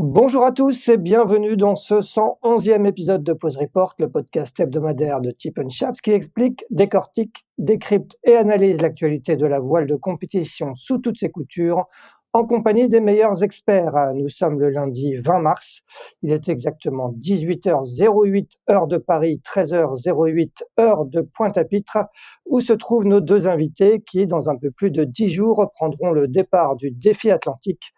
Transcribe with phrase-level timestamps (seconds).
[0.00, 5.20] Bonjour à tous et bienvenue dans ce 111e épisode de Pause Report, le podcast hebdomadaire
[5.20, 10.76] de Tip Shaft qui explique, décortique, décrypte et analyse l'actualité de la voile de compétition
[10.76, 11.88] sous toutes ses coutures
[12.32, 14.12] en compagnie des meilleurs experts.
[14.14, 15.80] Nous sommes le lundi 20 mars.
[16.22, 21.98] Il est exactement 18h08 heure de Paris, 13h08 heure de Pointe-à-Pitre,
[22.46, 26.12] où se trouvent nos deux invités qui, dans un peu plus de 10 jours, prendront
[26.12, 27.94] le départ du défi atlantique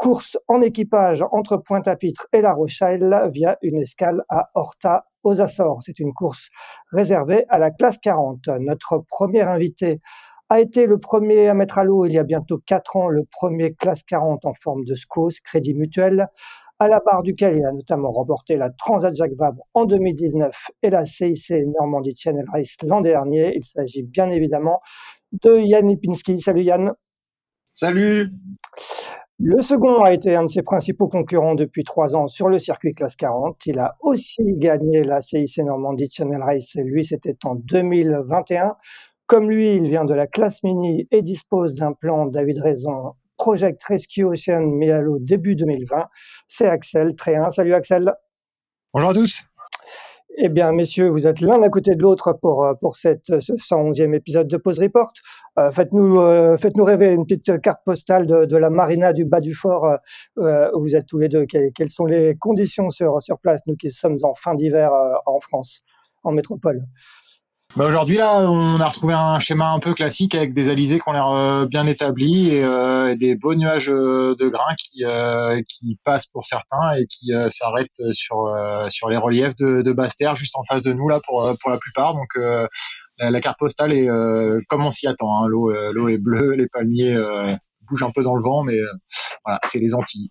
[0.00, 5.82] course en équipage entre Pointe-à-Pitre et La Rochelle via une escale à Horta aux Açores.
[5.82, 6.48] C'est une course
[6.90, 8.48] réservée à la classe 40.
[8.60, 10.00] Notre premier invité
[10.48, 13.26] a été le premier à mettre à l'eau il y a bientôt quatre ans le
[13.30, 16.28] premier classe 40 en forme de SCOS, Crédit Mutuel,
[16.78, 20.88] à la barre duquel il a notamment remporté la Transat Jacques Vabre en 2019 et
[20.88, 23.52] la CIC Normandie Channel Race l'an dernier.
[23.54, 24.80] Il s'agit bien évidemment
[25.32, 26.38] de Yann Lipinski.
[26.38, 26.94] Salut Yann.
[27.74, 28.28] Salut.
[29.42, 32.92] Le second a été un de ses principaux concurrents depuis trois ans sur le circuit
[32.92, 33.56] classe 40.
[33.64, 36.74] Il a aussi gagné la CIC Normandie Channel Race.
[36.74, 38.76] Lui, c'était en 2021.
[39.26, 43.82] Comme lui, il vient de la classe mini et dispose d'un plan David Raison Project
[43.84, 46.04] Rescue Ocean l'eau début 2020.
[46.46, 47.48] C'est Axel Tréhin.
[47.48, 48.12] Salut Axel.
[48.92, 49.49] Bonjour à tous.
[50.36, 53.52] Eh bien, messieurs, vous êtes l'un à côté de l'autre pour, euh, pour cette, ce
[53.52, 55.12] 111e épisode de Pause Report.
[55.58, 59.54] Euh, faites-nous, euh, faites-nous rêver une petite carte postale de, la marina du bas du
[59.54, 59.98] fort
[60.38, 61.46] euh, où vous êtes tous les deux.
[61.46, 64.92] Quelles, quelles, sont les conditions sur, sur place, nous qui sommes en fin d'hiver
[65.26, 65.82] en France,
[66.22, 66.84] en métropole?
[67.76, 71.08] Bah aujourd'hui là, on a retrouvé un schéma un peu classique avec des alizés qui
[71.08, 76.26] ont l'air euh, bien établis et euh, des beaux nuages euh, de grains qui passent
[76.26, 80.82] pour certains et qui s'arrêtent sur les reliefs de, de basse terre juste en face
[80.82, 82.14] de nous là pour la plupart.
[82.14, 82.28] Donc
[83.18, 84.08] la, carte postale est
[84.68, 85.44] comme on s'y attend.
[85.44, 85.46] Hein.
[85.48, 87.16] L'eau est bleue, les palmiers
[87.90, 88.86] bouge un peu dans le vent, mais euh,
[89.44, 90.30] voilà, c'est les Antilles.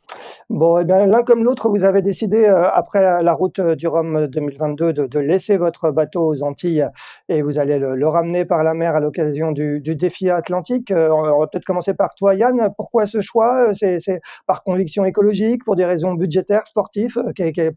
[0.49, 3.87] Bon, et eh bien l'un comme l'autre, vous avez décidé, euh, après la, route du
[3.87, 6.87] Rhum 2022, de, de, laisser votre bateau aux Antilles
[7.27, 10.91] et vous allez le, le ramener par la mer à l'occasion du, du, défi atlantique.
[10.91, 12.69] Euh, on va peut-être commencer par toi, Yann.
[12.77, 17.21] Pourquoi ce choix C'est par conviction écologique, pour des raisons budgétaires, sportives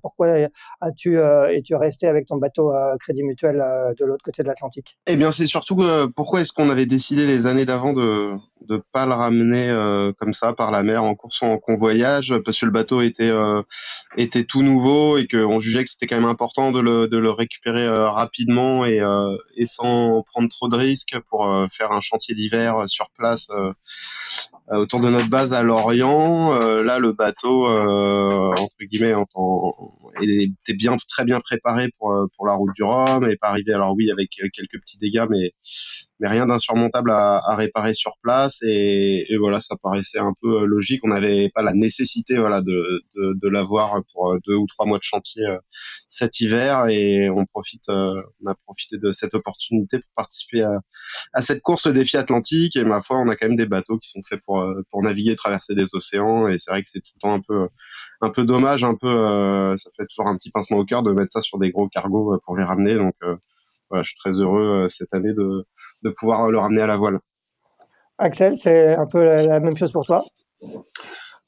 [0.00, 0.28] Pourquoi
[0.80, 3.62] as-tu es-tu resté avec ton bateau Crédit Mutuel
[3.98, 4.98] de l'autre côté de l'Atlantique?
[5.06, 5.82] Eh bien, c'est surtout
[6.14, 8.34] pourquoi est-ce qu'on avait décidé les années d'avant de
[8.68, 12.60] ne pas le ramener euh, comme ça par la mer en course en convoyage parce
[12.60, 13.62] que le bateau était euh,
[14.16, 18.08] était tout nouveau et qu'on jugeait que c'était quand même important de le, récupérer euh,
[18.10, 19.00] rapidement et,
[19.66, 23.50] sans prendre trop de risques pour faire un chantier d'hiver sur place
[24.70, 26.52] autour de notre base à Lorient.
[26.82, 29.14] là, le bateau entre guillemets
[30.20, 33.94] était bien très bien préparé pour pour la route du Rhum et pas arrivé alors
[33.96, 35.52] oui avec quelques petits dégâts mais
[36.22, 41.00] mais rien d'insurmontable à, réparer sur place et, voilà ça paraissait un peu euh, logique.
[41.04, 45.02] On n'avait pas la nécessité voilà de, l'avoir pour euh, deux ou trois mois de
[45.02, 45.58] chantier euh,
[46.08, 51.60] cet hiver et on profite on a profité de cette opportunité pour participer à, cette
[51.60, 54.40] course défi atlantique et ma foi on a quand même des bateaux qui sont faits
[54.46, 57.40] pour pour naviguer traverser des océans et c'est vrai que c'est tout le temps un
[57.40, 57.68] peu
[58.20, 61.32] un peu dommage un peu ça fait toujours un petit pincement au cœur de mettre
[61.32, 62.94] ça sur des gros cargos pour les ramener.
[62.94, 63.14] Donc
[63.98, 65.66] je suis très heureux cette année de,
[66.02, 67.18] de pouvoir le ramener à la voile.
[68.18, 70.24] Axel, c'est un peu la, même chose pour toi?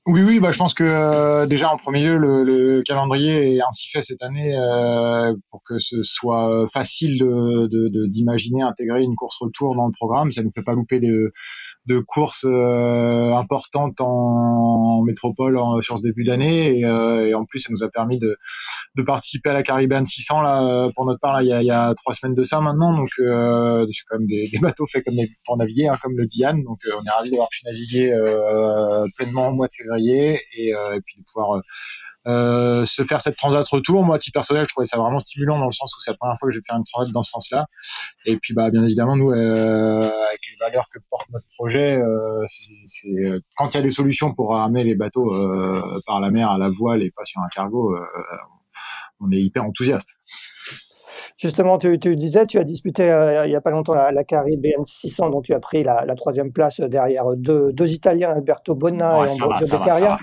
[0.07, 3.61] Oui, oui, bah, je pense que euh, déjà en premier lieu, le, le, calendrier est
[3.67, 9.39] ainsi fait cette année euh, pour que ce soit facile de, d'imaginer intégrer une course
[9.41, 10.31] retour dans le programme.
[10.31, 11.33] Ça ne nous fait pas louper de,
[11.87, 16.81] de courses euh, importantes en, métropole en, sur ce début d'année.
[16.81, 18.37] Et, euh, et, en plus, ça nous a permis de,
[18.97, 21.67] de participer à la Caribbean 600 là, pour notre part là, il, y a, il
[21.67, 22.95] y a trois semaines de ça maintenant.
[22.95, 25.15] Donc, euh, c'est quand même des, des, bateaux faits comme
[25.47, 26.63] pour naviguer, hein, comme le Diane.
[26.63, 28.15] Donc, on est ravis d'avoir pu naviguer
[29.17, 31.61] pleinement au mois de février et, euh, et, puis de pouvoir euh,
[32.27, 34.05] euh, se faire cette transat retour.
[34.05, 36.17] Moi, à titre personnel, je trouvais ça vraiment stimulant dans le sens où c'est la
[36.17, 37.67] première fois que je vais faire une transat dans ce sens-là.
[38.25, 42.01] Et puis, bah, bien évidemment, nous, avec les valeurs que porte notre projet,
[43.57, 45.31] quand il y a des solutions pour ramener les bateaux
[46.07, 47.97] par la mer à la voile et pas sur un cargo,
[49.21, 50.17] on est hyper enthousiaste.
[51.37, 53.05] Justement, tu, tu, disais, tu as disputé
[53.45, 56.15] il n'y a pas longtemps la, la Caribbean 600 dont tu as pris la, la
[56.15, 60.19] troisième place derrière deux, deux, Italiens, Alberto Bonna et Ambrogio Beccaria.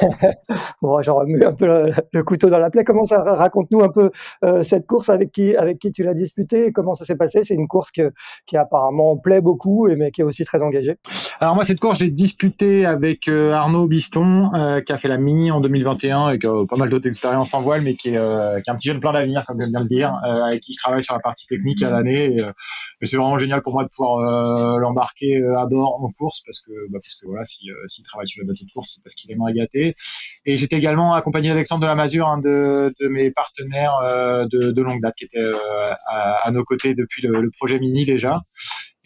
[0.82, 1.66] bon, j'en remue un peu
[2.12, 2.84] le, couteau dans la plaie.
[2.84, 4.10] Comment ça raconte-nous un peu
[4.62, 7.40] cette course avec qui, avec qui tu l'as disputée et comment ça s'est passé?
[7.44, 10.96] C'est une course qui apparemment plaît beaucoup, mais qui est aussi très engagée.
[11.40, 14.50] Alors moi, cette course, j'ai disputé avec Arnaud Biston,
[14.84, 17.62] qui a fait la mini en 2021 et qui a pas mal d'autres expériences en
[17.62, 19.88] voile, mais qui est, qui est un petit jeune plein d'avenir, comme j'aime bien le
[19.88, 22.36] dire, avec qui je travaille sur la partie technique à l'année.
[22.36, 22.46] Et,
[23.02, 26.98] c'est vraiment génial pour moi de pouvoir l'embarquer à bord en course, parce que, bah,
[27.02, 29.52] parce que voilà, s'il si, travaille sur le bateau de course, c'est parce qu'il aimerait
[30.44, 33.98] Et j'étais également accompagné d'Alexandre de la Masure, un de, mes partenaires
[34.50, 35.52] de, de, longue date, qui était
[36.06, 38.42] à, à, nos côtés depuis le, projet Mini déjà.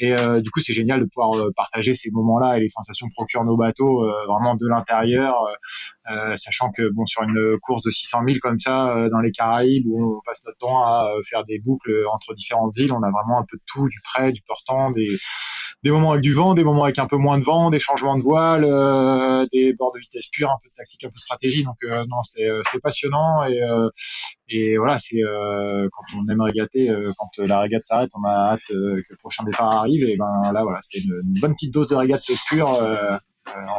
[0.01, 3.07] Et euh, du coup, c'est génial de pouvoir euh, partager ces moments-là et les sensations
[3.09, 5.37] que procurent nos bateaux euh, vraiment de l'intérieur,
[6.37, 10.17] sachant que bon, sur une course de 600 000 comme ça dans les Caraïbes où
[10.17, 13.45] on passe notre temps à faire des boucles entre différentes îles, on a vraiment un
[13.49, 15.19] peu de tout, du près, du portant, des
[15.83, 18.17] des moments avec du vent, des moments avec un peu moins de vent, des changements
[18.17, 21.21] de voile, euh, des bords de vitesse pure, un peu de tactique, un peu de
[21.21, 21.65] stratégie.
[21.65, 23.61] Donc euh, non, c'était passionnant et
[24.49, 26.89] et voilà, c'est quand on aime régater,
[27.19, 30.05] quand la régate s'arrête, on a hâte que le prochain départ arrive.
[30.05, 32.71] Et ben là, voilà, c'était une, bonne petite dose de régate pure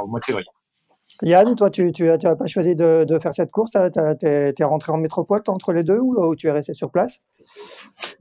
[0.01, 0.47] au mois de février.
[1.23, 4.97] Yann, toi, tu n'as pas choisi de, de, faire cette course Tu es, rentré en
[4.97, 7.19] métropole entre les deux ou, tu es resté sur place?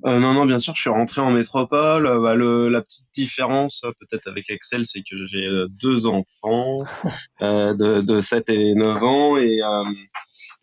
[0.06, 2.06] Euh, Non, non, bien sûr, je suis rentré en métropole.
[2.06, 5.48] Euh, bah, le, la petite différence, euh, peut-être avec Excel, c'est que j'ai
[5.82, 6.80] deux enfants
[7.40, 9.36] de, de 7 et 9 ans.
[9.38, 9.60] Et,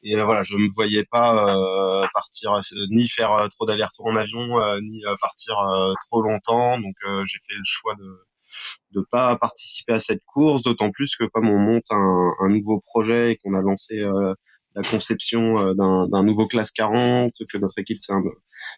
[0.03, 2.59] et voilà, je me voyais pas partir,
[2.91, 5.55] ni faire trop d'allers-retours en avion, ni partir
[6.07, 6.79] trop longtemps.
[6.79, 6.95] Donc,
[7.25, 8.27] j'ai fait le choix de
[8.91, 13.31] de pas participer à cette course, d'autant plus que comme on monte un, nouveau projet
[13.31, 14.33] et qu'on a lancé euh,
[14.75, 17.99] la conception euh, d'un nouveau classe 40, que notre équipe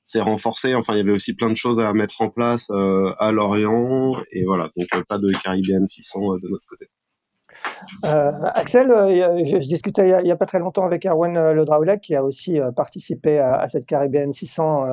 [0.03, 0.75] s'est renforcée.
[0.75, 4.21] Enfin, il y avait aussi plein de choses à mettre en place euh, à Lorient.
[4.31, 6.87] Et voilà, donc pas de Caribbean 600 de notre côté.
[8.05, 11.95] Euh, Axel, euh, je, discutais il n'y a, pas très longtemps avec Erwan euh, Le
[11.97, 14.85] qui a aussi participé à, cette Caribbean 600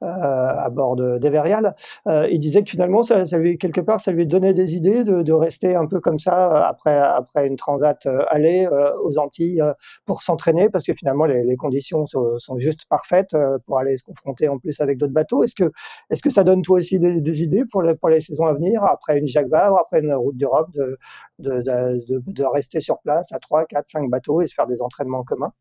[0.00, 1.74] à bord d'Everial.
[2.06, 6.00] il disait que finalement, quelque part, ça lui donnait des idées de, rester un peu
[6.00, 8.68] comme ça après, après une transat aller
[9.02, 9.62] aux Antilles
[10.04, 13.36] pour s'entraîner, parce que finalement, les, conditions sont, juste parfaites
[13.66, 15.44] pour aller se confronter en plus avec d'autres bateaux.
[15.44, 15.70] Est-ce que,
[16.10, 18.82] est que ça donne toi aussi des, idées pour les, pour les saisons à venir,
[18.84, 20.98] après une Jacques Vabre, après une route d'Europe, de,
[21.38, 25.24] de, de, rester sur place à 3, 4, 5 bateaux et se faire des entraînements
[25.24, 25.52] communs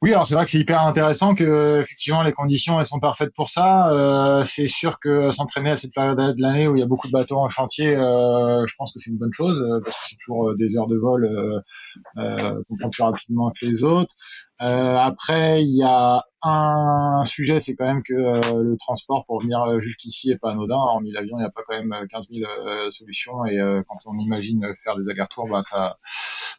[0.00, 3.34] oui, alors c'est vrai que c'est hyper intéressant que effectivement les conditions elles sont parfaites
[3.34, 3.88] pour ça.
[3.88, 7.08] Euh, c'est sûr que s'entraîner à cette période de l'année où il y a beaucoup
[7.08, 10.02] de bateaux en chantier, euh, je pense que c'est une bonne chose euh, parce que
[10.10, 14.14] c'est toujours des heures de vol euh, qu'on prend plus rapidement que les autres.
[14.58, 20.30] Après, il y a un sujet, c'est quand même que le transport pour venir jusqu'ici
[20.30, 20.76] est pas anodin.
[20.76, 23.58] Hormis l'avion, il n'y a pas quand même 15 000 solutions et
[23.88, 25.96] quand on imagine faire des allers-retours, bah, ça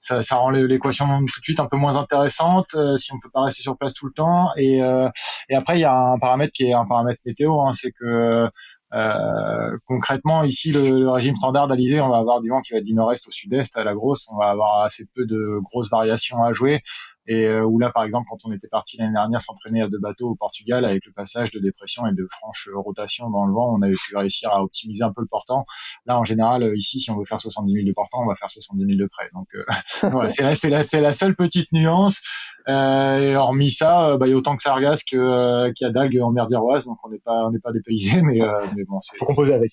[0.01, 3.30] ça, ça rend l'équation tout de suite un peu moins intéressante euh, si on peut
[3.31, 4.50] pas rester sur place tout le temps.
[4.57, 5.10] Et, euh,
[5.50, 8.50] et après, il y a un paramètre qui est un paramètre météo, hein, c'est que
[8.94, 12.81] euh, concrètement, ici, le, le, régime standard d'Alizé, on va avoir du vent qui va
[12.81, 14.28] du nord-est au sud-est à la grosse.
[14.31, 16.81] On va avoir assez peu de grosses variations à jouer.
[17.31, 19.99] Et euh, où là, par exemple, quand on était parti l'année dernière s'entraîner à deux
[19.99, 23.71] bateaux au Portugal, avec le passage de dépression et de franche rotation dans le vent,
[23.71, 25.63] on avait pu réussir à optimiser un peu le portant.
[26.07, 28.33] Là, en général, euh, ici, si on veut faire 70 000 de portant, on va
[28.33, 29.29] faire 70 000 de près.
[29.36, 29.63] Donc, euh,
[30.09, 32.19] voilà, c'est la, c'est la, seule petite nuance.
[32.67, 36.19] Euh, et hormis ça, bah, il y a autant que sargasses qu'il y a d'algues
[36.21, 38.39] en mer d'Iroise, donc on n'est pas, on pas dépaysé, mais,
[38.75, 39.71] mais bon, c'est faut composer avec.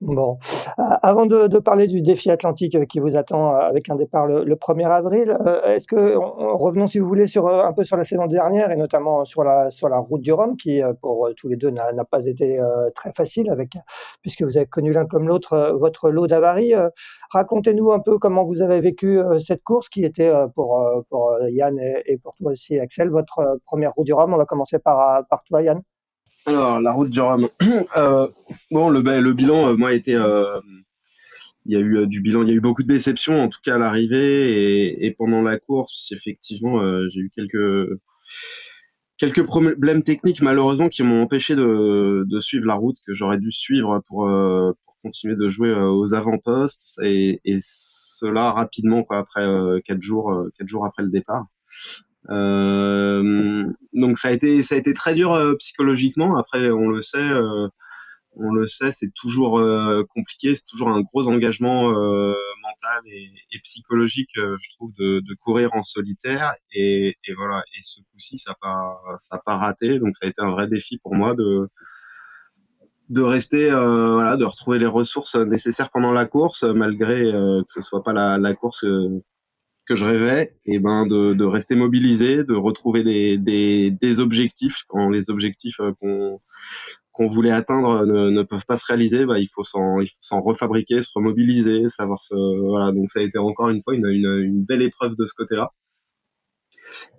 [0.00, 0.38] Bon,
[0.78, 4.54] euh, avant de, parler du défi atlantique qui vous attend euh, avec un départ le,
[4.54, 8.26] 1er avril, euh, est-ce que revenons si vous voulez sur un peu sur la saison
[8.26, 11.70] dernière et notamment sur la sur la route du Rhum qui pour tous les deux
[11.70, 12.58] n'a pas été
[12.94, 13.50] très facile
[14.20, 16.74] puisque vous avez connu l'un comme l'autre votre lot d'avaries.
[17.30, 22.02] Racontez-nous un peu comment vous avez vécu cette course qui était pour pour Yann et,
[22.06, 24.34] et pour toi aussi Axel votre première route du Rhum.
[24.34, 25.82] On va commencer par par toi Yann.
[26.46, 27.48] Alors, la route du Rhum.
[27.96, 28.28] euh,
[28.70, 30.14] bon, le, le bilan, euh, moi, était.
[30.14, 30.60] Euh,
[31.66, 33.60] il y a eu du bilan, il y a eu beaucoup de déceptions, en tout
[33.64, 36.12] cas à l'arrivée et, pendant la course.
[36.12, 37.98] Effectivement, j'ai eu quelques
[39.16, 44.02] quelques problèmes techniques malheureusement qui m'ont empêché de, suivre la route que j'aurais dû suivre
[44.08, 44.30] pour,
[45.02, 49.46] continuer de jouer aux avant-postes et, et, cela rapidement quoi après
[49.86, 51.46] quatre jours quatre jours après le départ.
[52.30, 56.36] Euh, donc ça a été très dur euh, psychologiquement.
[56.36, 57.68] Après, on le sait, euh,
[58.66, 59.60] c'est toujours
[60.14, 66.54] compliqué, c'est toujours un gros engagement mental et, psychologique, je trouve, de, courir en solitaire.
[66.74, 67.62] Et, voilà.
[67.76, 69.98] Et ce coup-ci, ça n'a pas, raté.
[70.00, 75.36] Donc, ça a été un vrai défi pour moi de rester, de retrouver les ressources
[75.36, 78.84] nécessaires pendant la course, malgré que ce soit pas la, course
[79.86, 84.82] que je rêvais, et ben de, de rester mobilisé, de retrouver des, des, des objectifs
[84.88, 86.40] quand les objectifs qu'on
[87.12, 90.16] qu'on voulait atteindre ne, ne, peuvent pas se réaliser, bah, il faut s'en il faut
[90.20, 92.34] s'en refabriquer, se remobiliser, savoir se
[92.68, 92.92] voilà.
[92.92, 95.70] Donc ça a été encore une fois une, une, une belle épreuve de ce côté-là.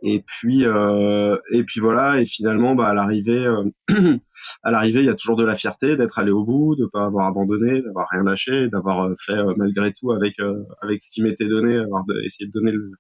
[0.01, 2.21] Et puis, euh, et puis voilà.
[2.21, 3.63] Et finalement, bah, à l'arrivée, euh,
[4.63, 7.05] à l'arrivée, il y a toujours de la fierté d'être allé au bout, de pas
[7.05, 10.35] avoir abandonné, d'avoir rien lâché, d'avoir euh, fait malgré tout avec
[10.81, 12.91] avec ce qui m'était donné, avoir de, essayé de donner le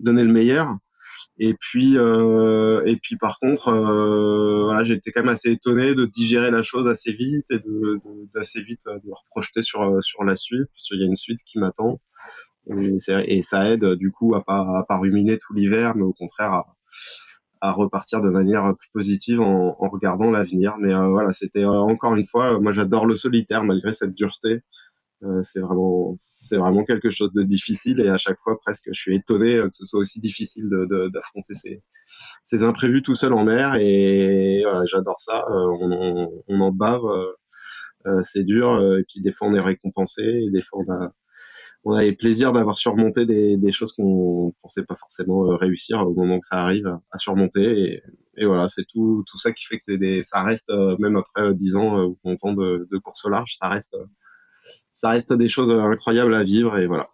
[0.00, 0.76] donner le meilleur.
[1.38, 3.70] Et puis, et puis par contre,
[4.90, 8.00] été quand même assez étonné de digérer la chose assez vite et de,
[8.34, 11.58] d'assez vite de reprojeter sur sur la suite, parce qu'il y a une suite qui
[11.58, 12.00] m'attend.
[12.66, 16.64] Et, ça aide du coup à pas, à pas ruminer tout l'hiver, mais au contraire
[17.60, 20.76] à, repartir de manière plus positive en, regardant l'avenir.
[20.78, 24.62] Mais euh, voilà, c'était euh, encore une fois, moi j'adore le solitaire malgré cette dureté.
[25.22, 29.00] Euh, c'est vraiment, c'est vraiment quelque chose de difficile et à chaque fois presque, je
[29.00, 30.68] suis étonné que ce soit aussi difficile
[31.12, 31.82] d'affronter ces,
[32.42, 33.76] ces imprévus tout seul en mer.
[33.76, 35.46] Et voilà, j'adore ça.
[35.48, 37.00] On, en bave.
[38.22, 41.14] c'est dur, et puis des fois on est récompensé, et des fois on a,
[41.84, 46.40] on avait plaisir d'avoir surmonté des, choses qu'on pensait pas forcément euh, réussir au moment
[46.40, 48.02] que ça arrive à surmonter.
[48.36, 51.16] Et, voilà, c'est tout, tout ça qui fait que c'est des, ça reste euh, même
[51.16, 53.96] après 10 euh, ans ou 11 ans de, de course au large, ça reste,
[54.92, 56.78] ça reste des choses incroyables à vivre.
[56.78, 57.08] Et voilà.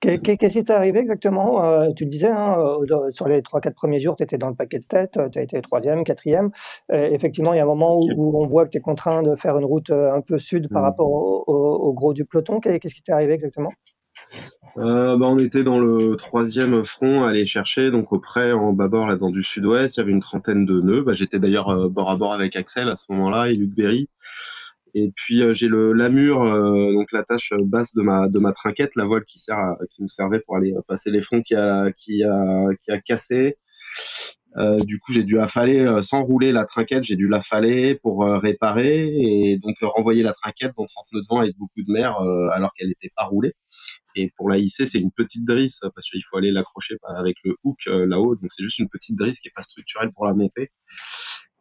[0.00, 1.64] Qu'est-ce qui t'est arrivé exactement?
[1.64, 4.78] Euh, Tu disais, hein, euh, sur les 3-4 premiers jours, tu étais dans le paquet
[4.78, 6.50] de tête, euh, tu as été troisième, quatrième.
[6.92, 9.22] Euh, effectivement, il y a un moment où, où on voit que tu es contraint
[9.22, 10.84] de faire une route un peu sud par mmh.
[10.84, 12.60] rapport au, au, au, gros du peloton.
[12.60, 13.72] Qu'est-ce qui t'est arrivé exactement?
[14.76, 19.08] Euh, bah, on était dans le troisième front à aller chercher, donc auprès en bâbord
[19.08, 21.02] là dans du sud-ouest, il y avait une trentaine de nœuds.
[21.02, 24.08] Bah, J'étais d'ailleurs bord à bord avec Axel à ce moment-là et Luc Berry.
[24.94, 28.52] Et puis euh, j'ai le lamure, euh, donc la tâche basse de ma de ma
[28.52, 31.54] trinquette, la voile qui sert à, qui nous servait pour aller passer les fronts qui
[31.54, 33.56] a qui a qui a cassé.
[34.56, 38.24] Euh, du coup, j'ai dû affaler euh, sans rouler la trinquette, j'ai dû l'affaler pour
[38.24, 41.92] euh, réparer et donc renvoyer la trinquette dans 30 nœuds de vent avec beaucoup de
[41.92, 42.16] mer
[42.52, 43.52] alors qu'elle n'était pas roulée.
[44.16, 47.56] Et pour la hisser, c'est une petite drisse parce qu'il faut aller l'accrocher avec le
[47.62, 48.34] hook là-haut.
[48.36, 50.70] Donc c'est juste une petite drisse qui est pas structurelle pour la monter.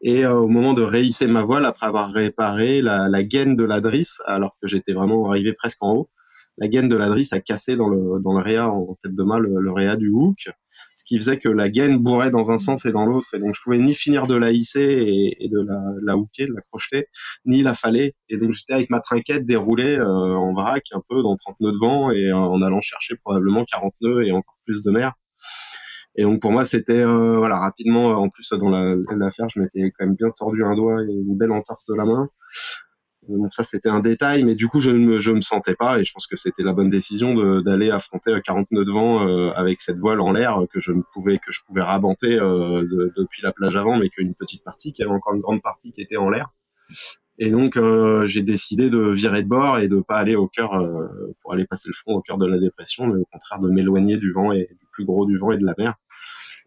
[0.01, 3.63] Et euh, au moment de réhisser ma voile, après avoir réparé la, la gaine de
[3.63, 6.10] la drisse, alors que j'étais vraiment arrivé presque en haut,
[6.58, 9.24] la gaine de la drisse a cassé dans le, dans le réa en tête de
[9.24, 10.50] mât, le, réa du hook,
[10.96, 13.54] ce qui faisait que la gaine bourrait dans un sens et dans l'autre, et donc
[13.56, 16.62] je pouvais ni finir de la hisser et, et de la, la hooker, de la
[16.62, 17.08] crocheter,
[17.46, 18.16] ni la faller.
[18.30, 21.72] Et donc j'étais avec ma trinquette déroulée euh, en vrac, un peu dans 30 nœuds
[21.72, 25.13] de vent, et euh, en allant chercher probablement 40 nœuds et encore plus de mer.
[26.18, 28.12] Et donc pour moi, c'était euh, voilà rapidement.
[28.12, 31.14] Euh, en plus dans l'affaire, la, je m'étais quand même bien tordu un doigt et
[31.14, 32.30] une belle entorse de la main.
[33.30, 36.00] Donc ça, c'était un détail, mais du coup, je ne me, je me sentais pas,
[36.00, 39.52] et je pense que c'était la bonne décision d'aller affronter 40 nœuds de vent euh,
[39.54, 43.42] avec cette voile en l'air que je pouvais que je pouvais rabanter euh, de, depuis
[43.44, 46.18] la plage avant, mais qu'une petite partie, qui avait encore une grande partie qui était
[46.18, 46.50] en l'air.
[47.40, 50.74] Et donc, euh, j'ai décidé de virer de bord et de pas aller au cœur
[50.74, 51.08] euh,
[51.42, 54.18] pour aller passer le front au cœur de la dépression, mais au contraire de m'éloigner
[54.18, 55.94] du vent et du plus gros du vent et de la mer.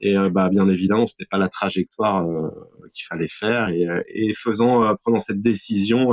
[0.00, 2.48] Et euh, bah, bien évidemment, c'était pas la trajectoire euh,
[2.94, 3.68] qu'il fallait faire.
[3.68, 6.12] Et, euh, et faisant, prenant cette décision,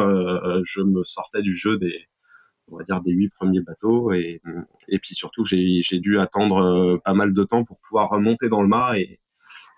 [0.66, 2.08] je me sortais du jeu des,
[2.70, 4.12] on va dire des huit premiers bateaux.
[4.14, 4.42] Et,
[4.88, 8.68] et puis surtout, j'ai dû attendre pas mal de temps pour pouvoir remonter dans le
[8.68, 9.20] mât et,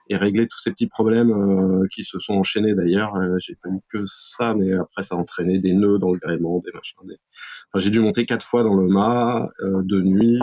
[0.10, 3.13] et régler tous ces petits problèmes euh, qui se sont enchaînés d'ailleurs.
[3.39, 6.60] J'ai pas eu que ça, mais après ça a entraîné des nœuds dans le gréement,
[6.66, 6.98] des machins.
[7.01, 10.39] Enfin, j'ai dû monter quatre fois dans le mât euh, de nuit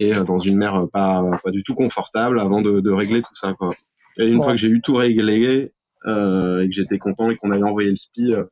[0.00, 3.54] et dans une mer pas, pas du tout confortable avant de, de régler tout ça.
[3.54, 3.74] Quoi.
[4.18, 4.42] Et une ouais.
[4.42, 5.72] fois que j'ai eu tout réglé
[6.06, 8.44] euh, et que j'étais content et qu'on avait envoyé le spi, euh,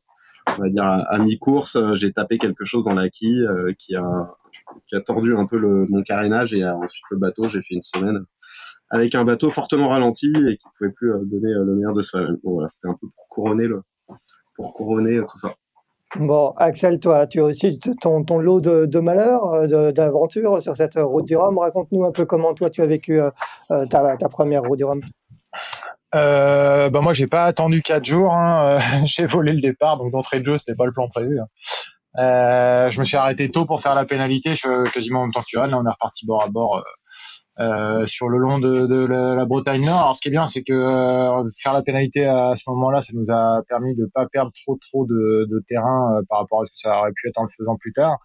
[0.59, 3.73] on va dire à, à mi-course, euh, j'ai tapé quelque chose dans la quille euh,
[3.78, 4.31] qui a
[4.88, 7.83] qui a tordu un peu le, mon carénage et ensuite le bateau, j'ai fait une
[7.83, 8.25] semaine
[8.90, 12.38] avec un bateau fortement ralenti et qui pouvait plus donner le meilleur de soi-même.
[12.43, 13.83] Donc voilà, c'était un peu pour couronner le,
[14.57, 15.54] pour couronner tout ça.
[16.16, 21.37] Bon, Axel, toi, tu as aussi ton, lot de, malheurs, d'aventures sur cette route du
[21.37, 21.59] Rhum.
[21.59, 23.30] Raconte-nous un peu comment toi tu as vécu euh,
[23.68, 25.00] ta, ta, première route du Rhum.
[26.14, 28.33] Euh, bah moi, j'ai pas attendu quatre jours.
[28.33, 28.78] Hein.
[29.06, 31.40] j'ai volé le départ, donc d'entrée de jeu, c'était pas le plan prévu.
[31.40, 31.47] Hein.
[32.18, 34.54] Euh, je me suis arrêté tôt pour faire la pénalité,
[34.92, 36.85] quasiment en même temps que Là, on est reparti bord à bord.
[37.61, 40.00] Euh, sur le long de, la, Bretagne Nord.
[40.00, 43.12] Alors ce qui est bien, c'est que euh, faire la pénalité à ce moment-là, ça
[43.14, 46.70] nous a permis de pas perdre trop trop de, terrain euh, par rapport à ce
[46.73, 48.18] que ça aurait pu être en le faisant plus tard.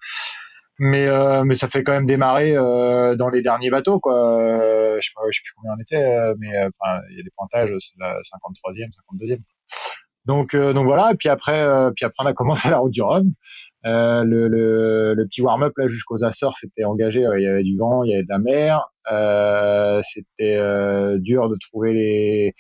[0.80, 1.08] mais
[1.46, 4.16] mais ça fait quand même démarrer dans les derniers bateaux quoi.
[5.00, 8.20] Je sais sais plus combien on était, mais il y a des pointages, c'est la
[8.22, 9.42] 53e, 52e.
[10.26, 11.12] Donc donc voilà.
[11.12, 11.64] Et puis après
[11.96, 13.32] puis après on a commencé la route du Rhum.
[13.84, 17.22] Le, le, le petit warm-up là jusqu'aux Açores c'était engagé.
[17.22, 18.90] il y avait du vent, il y avait de la mer.
[20.04, 22.54] c'était dur de trouver les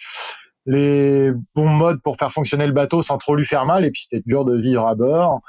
[0.66, 3.86] les bons modes pour faire fonctionner le bateau sans trop lui faire mal.
[3.86, 5.42] Et puis c'était dur de vivre à bord.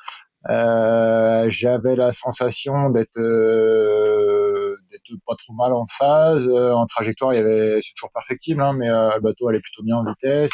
[0.49, 6.49] Euh, j'avais la sensation d'être euh, d'être pas trop mal en phase.
[6.49, 9.61] Euh, en trajectoire, il y avait c'est toujours perfectible, hein, mais euh, le bateau allait
[9.61, 10.53] plutôt bien en vitesse.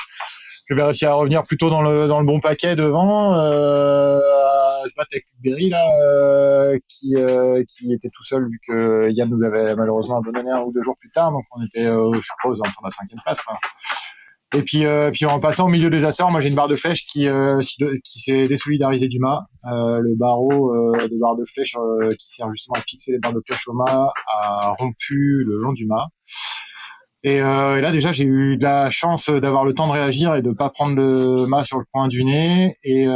[0.69, 4.83] Je vais réussir à revenir plutôt dans le dans le bon paquet devant, euh, à
[4.87, 7.15] se battre avec Berry là, euh, qui
[7.69, 10.97] qui était tout seul vu que Yann nous avait malheureusement abandonné un ou deux jours
[10.99, 13.41] plus tard, donc on était, je suppose, en la cinquième place.
[13.43, 13.59] Quoi.
[14.55, 16.77] Et puis, euh, puis en passant au milieu des Açores, moi j'ai une barre de
[16.77, 17.61] flèche qui, euh,
[18.05, 19.47] qui s'est désolidarisée du mât.
[19.65, 23.19] Euh, le barreau euh, de barre de flèche euh, qui sert justement à fixer les
[23.19, 26.07] barres de flèche au mât a rompu le long du mât.
[27.27, 30.43] Et, et là déjà j'ai eu de la chance d'avoir le temps de réagir et
[30.43, 32.73] de pas prendre le mât sur le coin du nez.
[32.85, 33.07] Et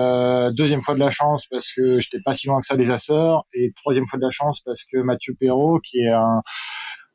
[0.57, 3.47] deuxième fois de la chance parce que j'étais pas si loin que ça des Açores.
[3.55, 6.43] Et troisième fois de la chance parce que Mathieu Perrault, qui est un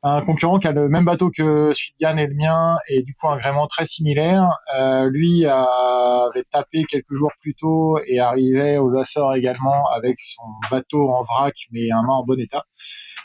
[0.08, 3.28] un concurrent qui a le même bateau que Yann et le mien et du coup
[3.28, 4.50] un gréement très similaire.
[4.78, 10.44] Euh, lui avait tapé quelques jours plus tôt et arrivait aux Açores également avec son
[10.70, 12.66] bateau en vrac mais un mât en bon état.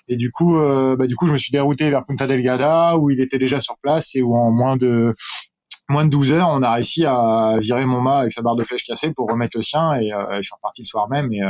[0.09, 3.11] Et du coup, euh, bah, du coup, je me suis dérouté vers Punta Delgada où
[3.11, 5.15] il était déjà sur place et où en moins de
[5.91, 8.65] moins de 12 heures, on a réussi à virer mon mât avec sa barre de
[8.65, 11.43] flèche cassée pour remettre le sien et euh, je suis reparti le soir même et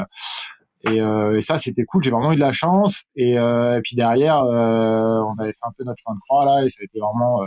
[0.87, 2.03] et, euh, et ça, c'était cool.
[2.03, 3.05] J'ai vraiment eu de la chance.
[3.17, 6.45] Et, euh, et puis derrière, euh, on avait fait un peu notre fin de croix
[6.45, 7.47] là, et ça a été vraiment euh,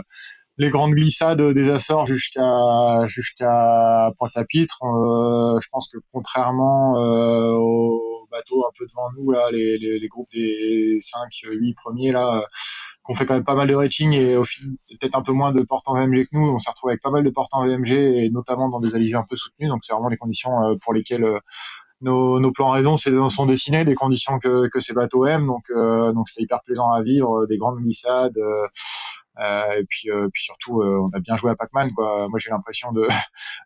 [0.58, 4.84] les grandes glissades des Açores jusqu'à jusqu'à Pointe-à-Pitre.
[4.84, 9.98] Euh, je pense que contrairement euh, aux bateaux un peu devant nous là, les, les,
[9.98, 12.44] les groupes des 5, 8 premiers là,
[13.02, 15.50] qu'on fait quand même pas mal de rating et au final peut-être un peu moins
[15.52, 16.48] de portes en VMG que nous.
[16.48, 19.16] On s'est retrouvé avec pas mal de portes en VMG et notamment dans des alizés
[19.16, 19.70] un peu soutenus.
[19.70, 21.26] Donc c'est vraiment les conditions pour lesquelles
[22.04, 25.46] nos, nos plans raison sont dessinés, des conditions que, que ces bateaux aiment.
[25.46, 28.36] Donc, euh, donc c'était hyper plaisant à vivre, euh, des grandes glissades.
[28.36, 28.66] Euh,
[29.40, 31.90] euh, et puis, euh, puis surtout, on a bien joué à Pac-Man.
[31.92, 32.28] Quoi.
[32.28, 33.08] Moi, j'ai l'impression de,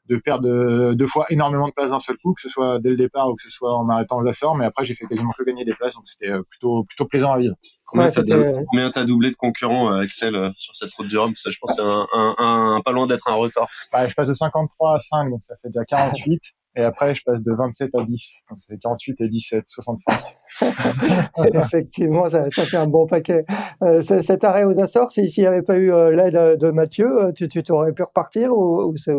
[0.08, 2.96] de perdre deux fois énormément de places d'un seul coup, que ce soit dès le
[2.96, 4.56] départ ou que ce soit en arrêtant aux Açores.
[4.56, 7.38] Mais après, j'ai fait quasiment que gagner des places, donc c'était plutôt, plutôt plaisant à
[7.38, 7.56] vivre.
[7.84, 11.34] Combien ouais, t'as doublé de concurrents, Axel, sur cette route du Rhum?
[11.36, 13.68] Ça, je pense, c'est un, un, un, pas loin d'être un record.
[13.92, 16.40] Bah, je passe de 53 à 5, donc ça fait déjà 48.
[16.76, 18.32] Et après, je passe de 27 à 10.
[18.50, 20.22] Donc, c'est 48 et 17, 65.
[21.54, 23.44] Effectivement, ça, ça, fait un bon paquet.
[23.82, 27.32] Euh, cet arrêt aux Açores, s'il n'y avait pas eu euh, l'aide de Mathieu, euh,
[27.32, 29.12] tu, tu aurais pu repartir ou, ou, ça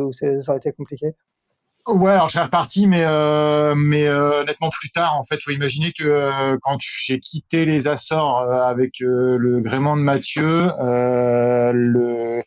[0.47, 1.15] aurait été compliqué?
[1.88, 5.17] Ouais, alors je serais reparti, mais euh, mais euh, nettement plus tard.
[5.17, 9.97] En fait, faut imaginer que euh, quand j'ai quitté les Açores euh, avec le gréement
[9.97, 12.43] de Mathieu, le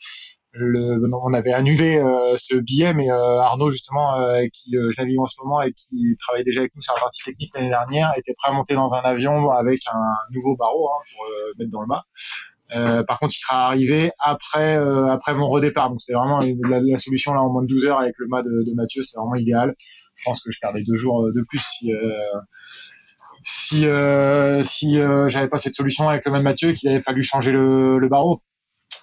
[0.53, 5.19] le, on avait annulé euh, ce billet, mais euh, Arnaud justement, euh, qui je navigue
[5.19, 8.13] en ce moment et qui travaillait déjà avec nous sur la partie technique l'année dernière,
[8.17, 11.27] était prêt à monter dans un avion avec un nouveau barreau hein, pour
[11.59, 13.05] mettre dans le mât.
[13.05, 14.77] par contre, il sera arrivé après
[15.11, 15.89] après mon redépart.
[15.89, 16.39] Donc c'était vraiment
[16.69, 19.19] la, solution là en moins de 12 heures avec le mât de, de Mathieu, c'était
[19.19, 19.75] vraiment idéal.
[20.17, 21.91] Je pense que je perdais deux jours de plus si
[23.43, 23.87] si
[24.63, 24.97] si
[25.29, 28.09] j'avais pas cette solution avec le mât de Mathieu qu'il avait fallu changer le, le
[28.09, 28.43] barreau.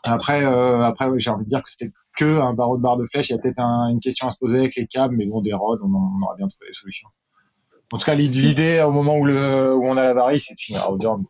[0.04, 3.06] Après, euh, après, j'ai envie de dire que c'était que un barreau de barre de
[3.08, 3.30] flèche.
[3.30, 5.42] Il y a peut-être un, une question à se poser avec les câbles, mais bon,
[5.42, 7.10] des rods, on, aura bien trouvé des solutions.
[7.92, 10.98] En tout cas, l'idée au moment où, on a la varie, c'est de finir au
[10.98, 11.26] dorm.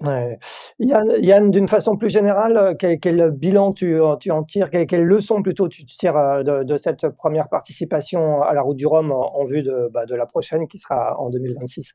[0.00, 0.38] Ouais.
[0.80, 5.40] Yann, d'une façon plus générale, euh, quel, bilan tu, tu, en tires, quelle, quelle, leçon
[5.40, 9.64] plutôt tu tires euh, de, cette première participation à la route du Rhum en, vue
[9.92, 11.94] bah, de la prochaine qui sera en 2026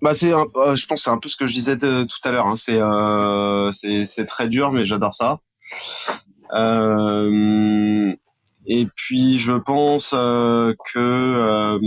[0.00, 2.32] bah c'est, euh, je pense, c'est un peu ce que je disais de, tout à
[2.32, 2.46] l'heure.
[2.46, 2.56] Hein.
[2.56, 5.40] C'est, euh, c'est, c'est très dur, mais j'adore ça.
[6.54, 8.14] Euh,
[8.66, 10.98] et puis, je pense euh, que.
[10.98, 11.78] Euh...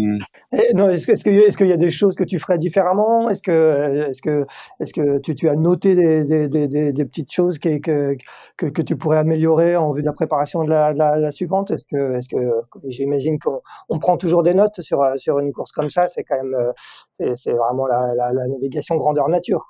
[0.73, 3.29] non, est-ce, qu'il, est-ce qu'il y a des choses que tu ferais différemment?
[3.29, 4.45] Est-ce que, est-ce que,
[4.81, 8.17] est-ce que tu, as noté des, des, des, petites choses que, que,
[8.57, 11.71] que, que, tu pourrais améliorer en vue de la préparation de la, la, suivante?
[11.71, 15.71] Est-ce que, est-ce que, j'imagine qu'on on prend toujours des notes sur, sur une course
[15.71, 16.73] comme ça C'est quand même,
[17.13, 19.65] c'est, c'est vraiment la, la, navigation grandeur nature.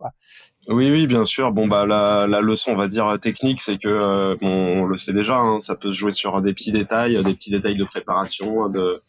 [0.67, 1.51] Oui, oui, bien sûr.
[1.51, 4.97] Bon, bah la, la leçon, on va dire technique, c'est que euh, bon, on le
[4.97, 7.83] sait déjà, hein, ça peut se jouer sur des petits détails, des petits détails de
[7.83, 9.01] préparation, de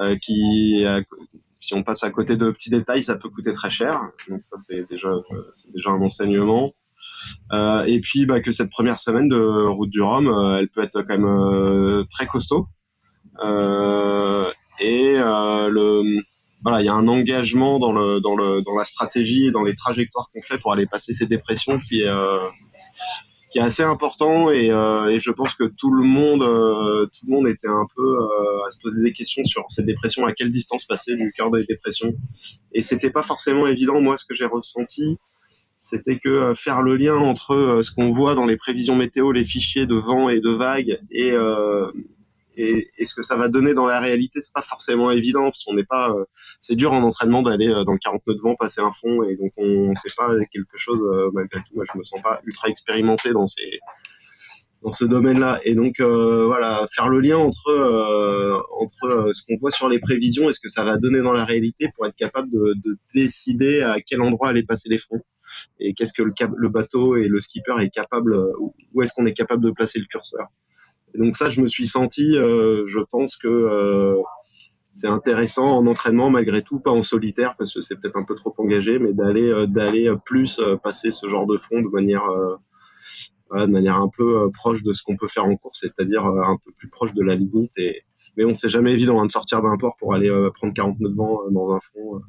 [0.00, 1.02] euh, qui, euh,
[1.58, 4.00] si on passe à côté de petits détails, ça peut coûter très cher.
[4.28, 5.10] Donc ça, c'est déjà,
[5.52, 6.72] c'est déjà un enseignement.
[7.52, 11.02] Euh, et puis, bah, que cette première semaine de route du Rhum, elle peut être
[11.02, 12.68] quand même très costaud.
[14.80, 16.22] et le
[16.62, 19.62] voilà, il y a un engagement dans le dans le dans la stratégie et dans
[19.62, 22.10] les trajectoires qu'on fait pour aller passer ces dépressions qui est
[23.50, 27.26] qui est assez important et, euh, et, je pense que tout le monde euh, tout
[27.26, 30.32] le monde était un peu euh, à se poser des questions sur cette dépression à
[30.32, 32.12] quelle distance passer du cœur des dépressions.
[32.72, 34.00] Et c'était pas forcément évident.
[34.00, 35.18] Moi ce que j'ai ressenti
[35.82, 39.86] c'était que faire le lien entre ce qu'on voit dans les prévisions météo les fichiers
[39.86, 41.32] de vent et de vagues et
[42.60, 45.74] et, ce que ça va donner dans la réalité, c'est pas forcément évident parce qu'on
[45.74, 46.10] n'est pas.
[46.10, 46.24] Euh,
[46.60, 49.22] c'est dur en entraînement d'aller euh, dans le 40 nœuds de vent, passer un fond
[49.24, 51.74] et donc on sait pas quelque chose euh, malgré tout.
[51.74, 55.60] Moi, je me sens pas ultra expérimenté dans ce domaine-là.
[55.64, 60.60] Et donc voilà, faire le lien entre ce qu'on voit sur les prévisions et ce
[60.60, 64.22] que ça va donner dans la réalité pour être capable de, de décider à quel
[64.22, 65.22] endroit aller passer les fronts
[65.80, 68.36] et qu'est-ce que le bateau et le skipper est capable,
[68.92, 70.48] où est-ce qu'on est capable de placer le curseur
[71.14, 74.16] donc ça, je me suis senti, euh, je pense que euh,
[74.92, 78.34] c'est intéressant en entraînement malgré tout, pas en solitaire parce que c'est peut-être un peu
[78.34, 82.24] trop engagé, mais d'aller euh, d'aller plus passer ce genre de front de manière
[83.52, 86.70] de manière un peu proche de ce qu'on peut faire en course, c'est-à-dire un peu
[86.76, 87.72] plus proche de la limite.
[87.78, 88.02] Et
[88.36, 91.10] mais on c'est jamais évident hein, de sortir d'un port pour aller prendre 40 nœuds
[91.10, 92.20] de vent dans un front.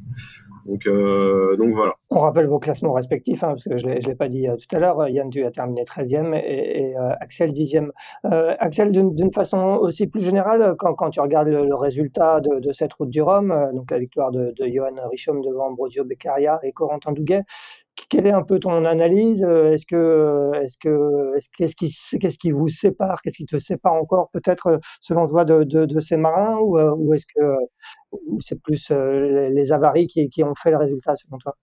[0.66, 1.96] Donc, euh, donc voilà.
[2.10, 4.76] On rappelle vos classements respectifs, hein, parce que je ne l'ai pas dit euh, tout
[4.76, 5.08] à l'heure.
[5.08, 7.90] Yann, tu as terminé 13e et, euh, Axel 10e.
[8.60, 13.22] Axel, d'une façon aussi plus générale, quand, tu regardes le, résultat de, cette route du
[13.22, 17.44] Rhum, donc la victoire de, de Johan Richaume devant Ambrogio Beccaria et Corentin Douguet,
[18.10, 22.52] quelle est un peu ton analyse Est-ce que, est-ce que, est-ce, qu'est-ce qui, qu'est-ce qui
[22.52, 26.58] vous sépare Qu'est-ce qui te sépare encore peut-être selon toi de, de, de ces marins
[26.60, 27.56] ou, ou est-ce que
[28.40, 31.56] c'est plus les avaries qui, qui ont fait le résultat selon toi?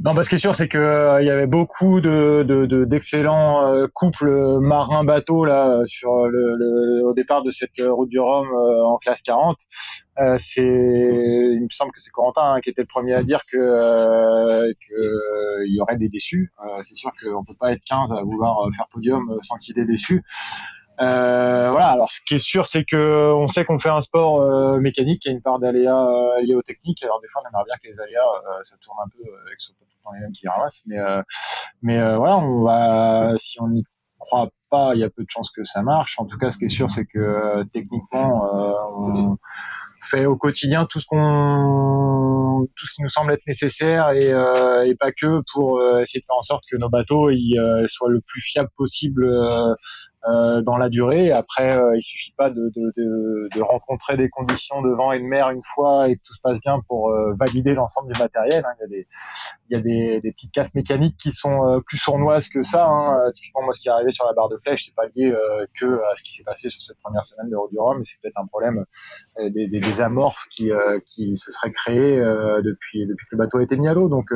[0.00, 3.86] Non, bah, ce qui est sûr, c'est que il y avait beaucoup de, de, d'excellents
[3.94, 9.22] couples marins-bateaux là sur le, le, au départ de cette route du Rhum en classe
[9.22, 9.56] 40.
[10.18, 13.40] Euh, c'est, il me semble que c'est Corentin hein, qui était le premier à dire
[13.50, 16.52] que euh, qu'il y aurait des déçus.
[16.64, 19.80] Euh, c'est sûr qu'on peut pas être 15 à vouloir faire podium sans qu'il y
[19.80, 20.22] ait des déçus.
[21.02, 21.88] Euh, voilà.
[21.88, 25.22] Alors, ce qui est sûr, c'est que on sait qu'on fait un sport euh, mécanique,
[25.22, 27.02] qui a une part d'aléas liés aux techniques.
[27.02, 29.72] Alors, des fois, on aimerait bien que les aléas, ça tourne un peu avec ce
[29.72, 30.82] tout le temps les mêmes qui ramassent.
[30.86, 30.98] Mais,
[31.82, 33.84] mais voilà, on va, si on n'y
[34.18, 36.18] croit pas, il y a peu de chances que ça marche.
[36.18, 38.48] En tout cas, ce qui est sûr, c'est que techniquement,
[38.96, 39.36] on
[40.02, 44.92] fait au quotidien tout ce qu'on tout ce qui nous semble être nécessaire et, euh,
[44.98, 48.20] pas que pour euh, essayer de faire en sorte que nos bateaux euh, soient le
[48.20, 49.26] plus fiables possible
[50.28, 51.32] euh, dans la durée.
[51.32, 55.18] Après, euh, il suffit pas de, de, de, de, rencontrer des conditions de vent et
[55.18, 58.20] de mer une fois et que tout se passe bien pour euh, valider l'ensemble du
[58.20, 58.64] matériel.
[58.64, 58.72] Hein.
[58.78, 59.08] Il y a des,
[59.68, 62.86] il y a des, des petites casses mécaniques qui sont plus sournoises que ça.
[62.86, 63.32] Hein.
[63.34, 65.34] Typiquement, moi, ce qui est arrivé sur la barre de flèche, c'est pas lié
[65.74, 68.20] que à ce qui s'est passé sur cette première semaine de du Rhum, mais c'est
[68.22, 68.84] peut-être un problème
[69.40, 70.70] des, des, des, amorces qui,
[71.06, 72.18] qui se seraient créées
[72.62, 74.08] depuis, depuis que le bateau a été mis à l'eau.
[74.08, 74.32] Donc,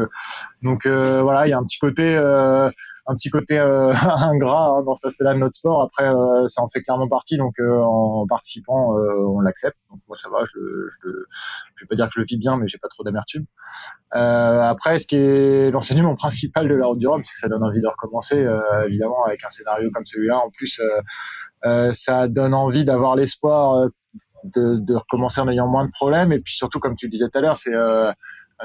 [0.62, 2.16] donc voilà, il y a un petit côté
[3.06, 5.82] un petit côté euh, ingrat hein, dans cet aspect-là de notre sport.
[5.82, 9.76] Après, euh, ça en fait clairement partie, donc euh, en participant, on l'accepte.
[9.90, 10.44] Donc moi, ça va.
[10.44, 10.60] Je,
[11.02, 13.44] je, vais pas dire que je le vis bien, mais j'ai pas trop d'amertume.
[14.10, 17.62] après, ce qui est l'enseignement principal de la route du Rhum, c'est que ça donne
[17.62, 18.44] envie de recommencer,
[18.86, 20.38] évidemment, avec un scénario comme celui-là.
[20.38, 20.80] En plus,
[21.92, 23.88] ça donne envie d'avoir l'espoir
[24.44, 26.32] de, de, recommencer en ayant moins de problèmes.
[26.32, 27.74] Et puis surtout, comme tu le disais tout à l'heure, c'est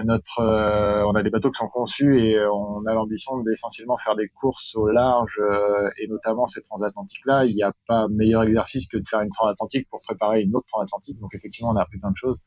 [0.03, 4.15] notre, euh, on a des bateaux qui sont conçus et on a l'ambition d'essentiellement faire
[4.15, 7.45] des courses au large euh, et notamment ces transatlantiques-là.
[7.45, 10.67] Il n'y a pas meilleur exercice que de faire une transatlantique pour préparer une autre
[10.67, 11.19] transatlantique.
[11.19, 12.39] Donc effectivement, on a appris plein de choses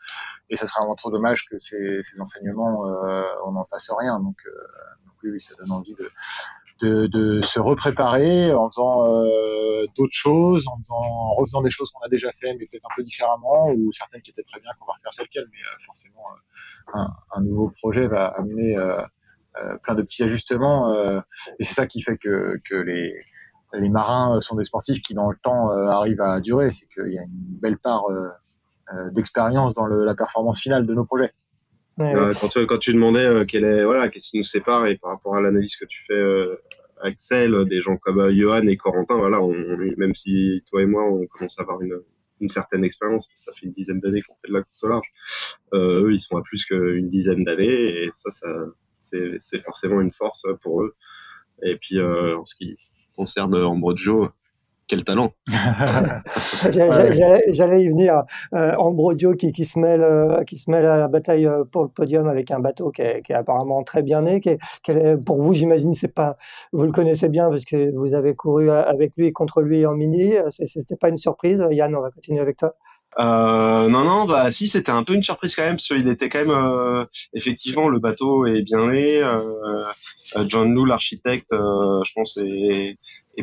[0.48, 4.18] et ça serait vraiment trop dommage que ces, ces enseignements, euh, on n'en fasse rien.
[4.20, 4.36] Donc,
[5.04, 6.10] donc oui, oui, ça donne envie de,
[6.80, 11.90] de, de, se repréparer en faisant euh, d'autres choses, en, faisant, en refaisant des choses
[11.92, 14.70] qu'on a déjà fait, mais peut-être un peu différemment, ou certaines qui étaient très bien
[14.78, 18.76] qu'on va refaire tel quel, mais euh, forcément euh, un, un, nouveau projet va amener
[18.76, 19.00] euh,
[19.62, 20.92] euh, plein de petits ajustements,
[21.58, 23.14] et c'est ça qui fait que, que les,
[23.74, 27.18] les marins sont des sportifs qui dans le temps arrivent à durer, c'est qu'il y
[27.18, 28.04] a une belle part
[29.12, 31.32] d'expérience dans le, la performance finale de nos projets.
[32.00, 35.12] Euh, quand, quand, tu demandais euh, quelle est, voilà, qu'est-ce qui nous sépare et par
[35.12, 36.56] rapport à l'analyse que tu fais, euh,
[37.02, 39.52] Axel, des gens comme Johan et Corentin, voilà, on,
[39.96, 42.00] même si toi et moi, on commence à avoir une,
[42.40, 45.12] une certaine expérience, ça fait une dizaine d'années qu'on fait de la course au large,
[45.74, 48.48] eux, ils sont à plus qu'une dizaine d'années et ça, ça
[49.38, 50.96] c'est forcément une force pour eux.
[51.62, 52.76] Et puis, en ce qui
[53.16, 54.30] concerne Ambrogio,
[54.86, 55.32] quel talent
[56.70, 58.24] J'allais y venir.
[58.54, 61.82] Euh, Ambrodio qui, qui, se mêle, euh, qui se mêle à la bataille euh, pour
[61.82, 64.40] le podium avec un bateau qui est, qui est apparemment très bien né.
[64.40, 66.36] Qui est, pour vous, j'imagine, c'est pas,
[66.72, 69.94] vous le connaissez bien parce que vous avez couru avec lui et contre lui en
[69.94, 70.34] mini.
[70.50, 71.64] C'était pas une surprise.
[71.70, 72.74] Yann, on va continuer avec toi.
[73.20, 76.28] Euh, non, non, bah si, c'était un peu une surprise quand même, parce qu'il était
[76.28, 79.22] quand même, euh, effectivement, le bateau est bien né.
[79.22, 79.38] Euh,
[80.36, 82.98] euh John Lou, l'architecte, euh, je pense, est,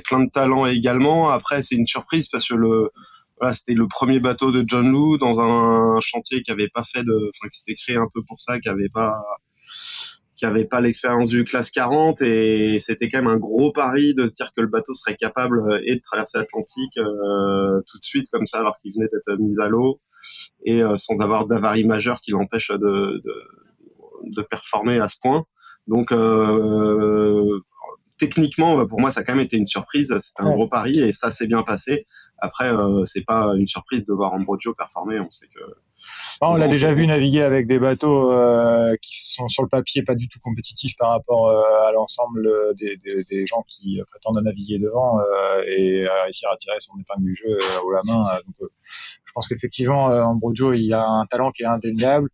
[0.05, 1.29] plein de talent également.
[1.29, 2.91] Après, c'est une surprise parce que le,
[3.39, 7.03] voilà, c'était le premier bateau de John Lou dans un chantier qui avait pas fait
[7.03, 9.23] de, enfin, qui s'était créé un peu pour ça, qui avait pas,
[10.41, 14.34] qui pas l'expérience du classe 40 et c'était quand même un gros pari de se
[14.34, 18.25] dire que le bateau serait capable euh, et de traverser l'Atlantique euh, tout de suite
[18.32, 20.01] comme ça alors qu'il venait d'être mis à l'eau
[20.65, 23.34] et euh, sans avoir d'avarie majeure qui l'empêche de, de,
[24.36, 25.45] de, performer à ce point.
[25.88, 27.60] Donc euh,
[28.19, 30.15] techniquement, pour moi, ça a quand même été une surprise.
[30.19, 32.06] C'était un gros pari et ça s'est bien passé.
[32.38, 32.71] Après,
[33.06, 35.19] c'est pas une surprise de voir Ambrogio performer.
[35.19, 35.60] On sait que
[36.42, 40.16] on l'a déjà vu naviguer avec des bateaux euh, qui sont sur le papier pas
[40.16, 44.80] du tout compétitifs par rapport euh, à l'ensemble des, des, des, gens qui prétendent naviguer
[44.80, 48.24] devant euh, et à réussir à tirer son épingle du jeu haut la main.
[48.46, 48.70] Donc,
[49.26, 52.30] je pense qu'effectivement, Ambrogio, il a un talent qui est indéniable.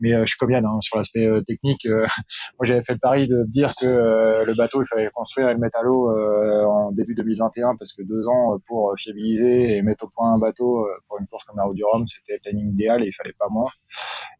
[0.00, 1.86] Mais euh, je suis comme Yann hein, sur l'aspect euh, technique.
[1.86, 2.06] Euh,
[2.58, 5.60] moi, j'avais fait le pari de dire que le bateau, il fallait construire et le
[5.60, 10.08] mettre à l'eau en début 2021 parce que deux ans pour fiabiliser et mettre au
[10.08, 13.02] point un bateau pour une course comme la Route du Rhum, c'était le planning idéal
[13.02, 13.70] et il fallait pas moins.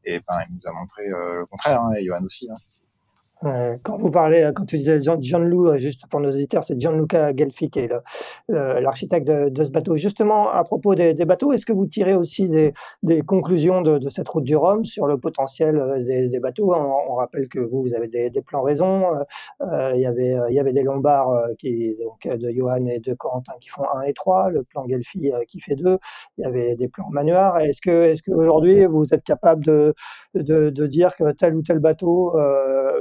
[0.05, 2.49] Et ben, il nous a montré le contraire, hein, et Johan aussi.
[2.51, 2.57] Hein.
[3.45, 6.79] Euh, quand vous parlez, quand tu disais John Lou, euh, juste pour nos auditeurs, c'est
[6.79, 7.91] Gianluca Gelfi qui est
[8.49, 9.97] l'architecte de, ce bateau.
[9.97, 14.45] Justement, à propos des, bateaux, est-ce que vous tirez aussi des, conclusions de, cette route
[14.45, 16.75] du Rhum sur le potentiel euh, des, bateaux?
[16.75, 19.05] On, rappelle que vous, vous avez des, plans raison.
[19.61, 24.03] il, y avait, des Lombards qui, donc, de Johan et de Corentin qui font 1
[24.03, 25.99] et 3, le plan Gelfi qui fait 2.
[26.39, 27.59] Il y avait des plans Manuard.
[27.59, 27.81] Est-ce
[28.23, 29.95] qu'aujourd'hui, vous êtes capable de,
[30.87, 32.35] dire que tel ou tel bateau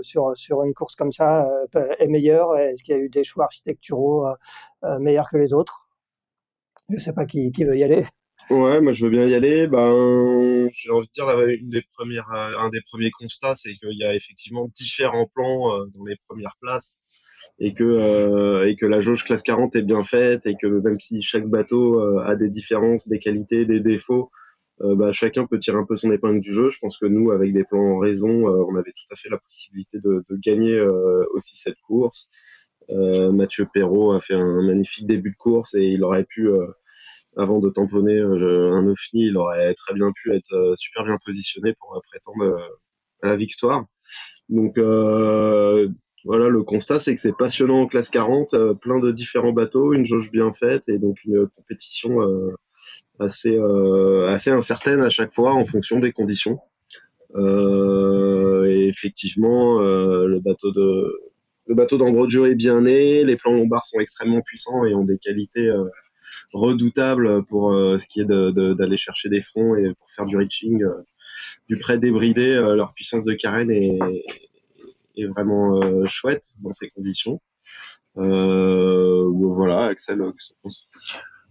[0.02, 3.24] sur sur, une course comme ça euh, est meilleur Est-ce qu'il y a eu des
[3.24, 4.34] choix architecturaux euh,
[4.84, 5.90] euh, meilleurs que les autres?
[6.90, 8.06] Je ne sais pas qui, veut y aller.
[8.50, 9.68] Ouais, moi je veux bien y aller.
[9.68, 11.28] Ben, j'ai envie de dire
[12.30, 17.00] un des premiers constats, c'est qu'il y a effectivement différents plans dans les premières places
[17.60, 21.22] et que et que la jauge classe 40 est bien faite et que même si
[21.22, 24.32] chaque bateau a des différences, des qualités, des défauts,
[24.82, 26.70] euh, bah, chacun peut tirer un peu son épingle du jeu.
[26.70, 29.30] Je pense que nous, avec des plans en raison, euh, on avait tout à fait
[29.30, 32.30] la possibilité de, de gagner euh, aussi cette course.
[32.92, 36.50] Mathieu Perrault a fait un magnifique début de course et il aurait pu,
[37.38, 42.02] avant de tamponner un ovni, il aurait très bien pu être super bien positionné pour
[42.10, 42.60] prétendre
[43.22, 43.86] à la victoire.
[44.48, 49.94] Donc voilà, le constat, c'est que c'est passionnant en classe 40, plein de différents bateaux,
[49.94, 52.22] une jauge bien faite et donc une compétition
[53.20, 56.60] assez, euh, assez incertaine à chaque fois en fonction des conditions.
[57.36, 61.20] Euh, et effectivement, euh, le bateau de
[61.68, 62.00] le bateau
[62.48, 65.72] est bien né, les plans lombards sont extrêmement puissants et ont des qualités
[66.52, 70.84] redoutables pour ce qui est d'aller chercher des fronts et pour faire du reaching,
[71.68, 72.56] du prêt débridé.
[72.56, 74.00] leur puissance de carène est,
[75.16, 77.40] est vraiment chouette dans ces conditions.
[78.16, 80.24] voilà, Axel,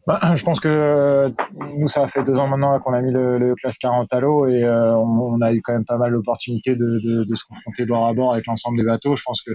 [0.09, 1.29] bah, je pense que euh,
[1.77, 4.65] nous, ça fait deux ans maintenant qu'on a mis le, classe 40 à l'eau et
[4.65, 8.33] euh, on, a eu quand même pas mal l'opportunité de, se confronter bord à bord
[8.33, 9.17] avec l'ensemble des bateaux.
[9.17, 9.51] Je pense que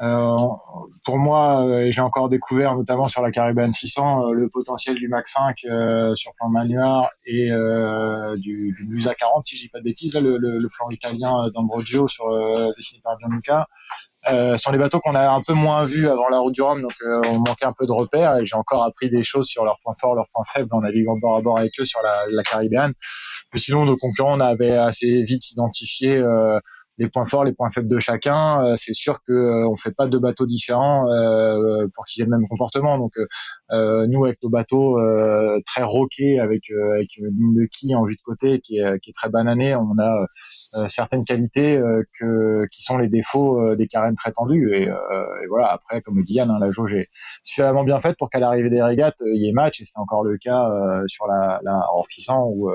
[0.00, 0.36] euh,
[1.04, 5.32] pour moi, et j'ai encore découvert notamment sur la Caribbean 600 le potentiel du Max
[5.32, 5.58] 5
[6.14, 7.50] sur plan Manuar et
[8.36, 12.06] du, Musa 40, si je dis pas de bêtises, là, le, le, plan italien d'Ambrogio
[12.06, 12.26] sur
[12.76, 13.66] dessiné par Gianluca.
[14.30, 16.80] Euh, sont les bateaux qu'on a un peu moins vus avant la route du Rhum,
[16.80, 19.64] donc euh, on manquait un peu de repères et j'ai encore appris des choses sur
[19.64, 22.26] leurs points forts, leurs points faibles en naviguant bord à bord avec eux sur la,
[22.30, 22.92] la Caribéenne.
[23.52, 26.60] Mais sinon, nos concurrents, on avait assez vite identifié euh,
[26.98, 28.64] les points forts, les points faibles de chacun.
[28.64, 31.06] Euh, c'est sûr que euh, on fait pas deux bateaux différents
[31.94, 32.98] pour qu'ils aient le même comportement.
[32.98, 33.12] Donc
[33.70, 34.98] nous, avec nos bateaux
[35.66, 39.10] très roqués, avec avec une ligne de quille en vue de côté qui est, qui
[39.10, 40.26] est très bananée, on a
[40.74, 44.74] euh, certaines qualités euh, que, qui sont les défauts euh, des carènes très tendues.
[44.74, 47.08] Et, et, voilà, après, comme le dit Yann, hein, la jauge est
[47.42, 49.82] suffisamment bien faite pour qu'à l'arrivée des régates, il y ait match.
[49.82, 50.66] Et c'est encore le cas
[51.08, 52.06] sur la, la hors
[52.54, 52.70] où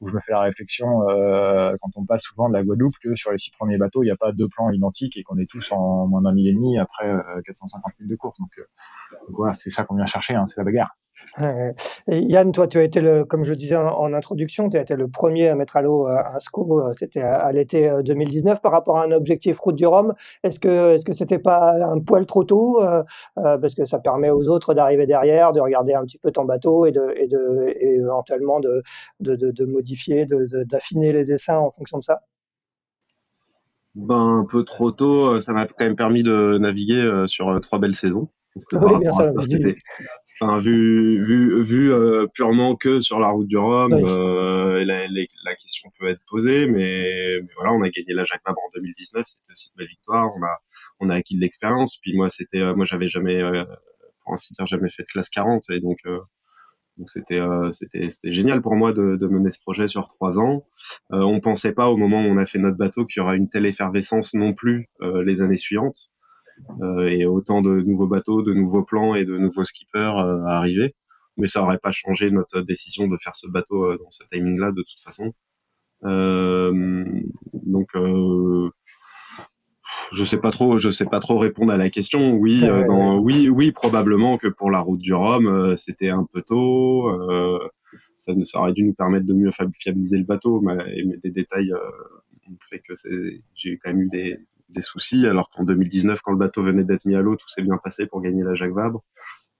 [0.00, 3.14] où je me fais la réflexion euh, quand on passe souvent de la Guadeloupe que
[3.16, 5.50] sur les six premiers bateaux, il n'y a pas deux plans identiques et qu'on est
[5.50, 8.38] tous en moins d'un mille et demi après euh, 450 000 de course.
[8.38, 8.50] Donc,
[9.26, 10.96] donc voilà, c'est ça qu'on vient chercher, hein, c'est la bagarre.
[12.08, 14.96] Yann, toi, tu as été, le, comme je le disais en, introduction, tu as été
[14.96, 18.60] le premier à mettre à l'eau euh, un SCO, euh, c'était à, l'été 2019 euh,
[18.60, 20.14] par rapport à un objectif route du Rhum.
[20.42, 22.80] Est-ce que est-ce que c'était pas un poil trop tôt
[23.34, 26.86] Parce que ça permet aux autres d'arriver derrière, de regarder un petit peu ton bateau
[26.86, 28.82] et, de, et, de, et éventuellement de,
[29.20, 32.20] de, de modifier, d'affiner les dessins en fonction de ça?
[33.94, 37.96] Ben, un peu trop tôt, ça m'a quand même permis de naviguer sur trois belles
[37.96, 38.28] saisons.
[38.72, 39.24] Oui, bien sûr,
[40.40, 41.92] Enfin, vu vu vu
[42.34, 47.48] purement que sur la route du Rhum, la, la, question peut être posée, mais, mais,
[47.56, 50.30] voilà, on a gagné la Jacques Vabre en 2019, c'était aussi une belle victoire.
[50.36, 50.58] On a
[51.00, 51.98] on a acquis de l'expérience.
[52.00, 53.42] Puis moi, c'était moi j'avais jamais
[54.22, 55.98] pour ainsi dire jamais fait de classe 40 et donc
[56.98, 60.38] donc c'était euh, c'était c'était génial pour moi de, de, mener ce projet sur trois
[60.38, 60.66] ans.
[61.12, 63.36] Euh, on pensait pas au moment où on a fait notre bateau qu'il y aura
[63.36, 66.17] une telle effervescence non plus euh, les années suivantes euh,
[67.06, 70.94] et autant de nouveaux bateaux, de nouveaux plans et de nouveaux skippers à arriver.
[71.36, 74.82] Mais ça aurait pas changé notre décision de faire ce bateau dans ce timing-là de
[74.82, 75.32] toute façon.
[76.02, 77.88] donc
[80.12, 82.34] je sais pas trop, je sais pas trop répondre à la question.
[82.34, 86.26] Oui, euh, dans, oui, oui, probablement que pour la route du Rhum, euh, c'était un
[86.32, 87.08] peu tôt.
[87.08, 87.58] Euh,
[88.16, 91.72] ça, ça aurait dû nous permettre de mieux fiabiliser le bateau, mais, mais des détails
[91.72, 92.94] ont fait que
[93.54, 94.38] j'ai quand même eu des,
[94.68, 95.26] des soucis.
[95.26, 98.06] Alors qu'en 2019, quand le bateau venait d'être mis à l'eau, tout s'est bien passé
[98.06, 99.02] pour gagner la Jacques Vabre.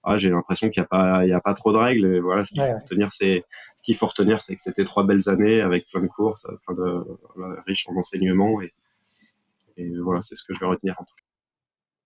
[0.05, 2.07] Ah, j'ai l'impression qu'il n'y a pas, il y a pas trop de règles.
[2.15, 3.45] Et voilà, ce qu'il faut retenir, c'est,
[3.77, 6.75] ce qu'il faut retenir, c'est que c'était trois belles années avec plein de courses, plein
[6.75, 7.05] de,
[7.67, 8.73] riches en enseignements et,
[9.77, 11.28] et voilà, c'est ce que je vais retenir en tout cas.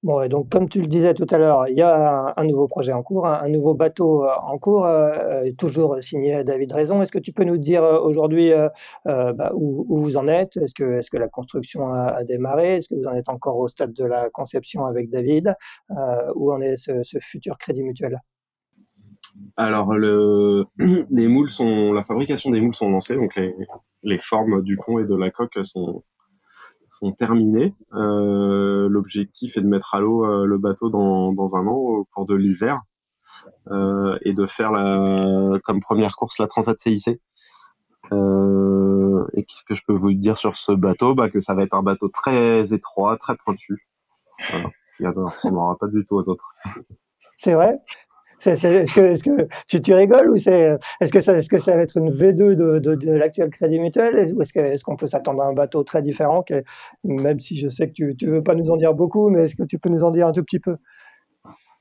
[0.02, 2.92] Bon, donc comme tu le disais tout à l'heure, il y a un, nouveau projet
[2.92, 5.10] en cours, un, nouveau bateau euh, en cours, euh,
[5.46, 7.00] euh, toujours signé David Raison.
[7.02, 8.50] Est-ce que tu peux nous dire aujourd'hui
[9.04, 10.56] bah, où, vous en êtes?
[10.56, 12.76] Est-ce que, est que la construction a, démarré?
[12.78, 15.54] Est-ce que vous en êtes encore au stade de la conception avec David?
[16.34, 18.20] Où en est ce, futur crédit mutuel?
[19.56, 20.64] Alors, le,
[21.10, 23.54] les moules sont, la fabrication des moules sont lancées, donc les,
[24.02, 26.02] les formes du pont et de la coque sont,
[27.02, 27.74] sont terminés.
[27.94, 32.26] Euh, L'objectif est de mettre à l'eau euh, le bateau dans, un an au cours
[32.26, 32.80] de l'hiver
[33.70, 37.20] euh, et de faire la, comme première course la Transat CIC.
[39.34, 41.14] Et qu'est-ce que je peux vous dire sur ce bateau?
[41.14, 43.88] Bah, Que ça va être un bateau très étroit, très pointu.
[44.50, 44.70] Voilà.
[44.96, 46.54] Qui ne ressemblera pas du tout aux autres.
[47.36, 47.80] C'est vrai?
[48.50, 51.74] Est-ce que, est que tu, tu, rigoles ou c'est est-ce que ça est-ce que ça
[51.76, 54.32] va être une V2 de, de, de l'actuel Crédit Mutuel?
[54.34, 56.44] Ou est-ce qu'on peut s'attendre à un bateau très différent
[57.04, 59.56] même si je sais que tu tu veux pas nous en dire beaucoup mais est-ce
[59.56, 60.76] que tu peux nous en dire un tout petit peu?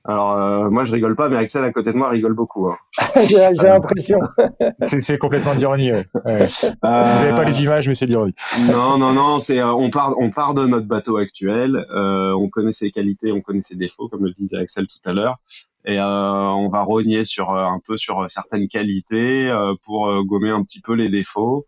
[0.04, 2.68] Alors euh, moi je rigole pas, mais Axel à côté de moi rigole beaucoup.
[2.68, 2.76] Hein.
[3.30, 4.18] J'ai l'impression.
[4.82, 5.92] c'est complètement d'ironie.
[5.92, 6.08] Ouais.
[6.26, 6.42] Ouais.
[6.84, 8.34] Euh, Vous n'avez pas les images, mais c'est l'ironie.
[8.72, 9.40] Non, non, non.
[9.40, 11.86] C'est euh, on part, on part de notre bateau actuel.
[11.96, 15.14] Euh, on connaît ses qualités, on connaît ses défauts, comme le disait Axel tout à
[15.14, 15.38] l'heure
[15.86, 20.50] et euh, on va rogner sur euh, un peu sur certaines qualités euh, pour gommer
[20.50, 21.66] un petit peu les défauts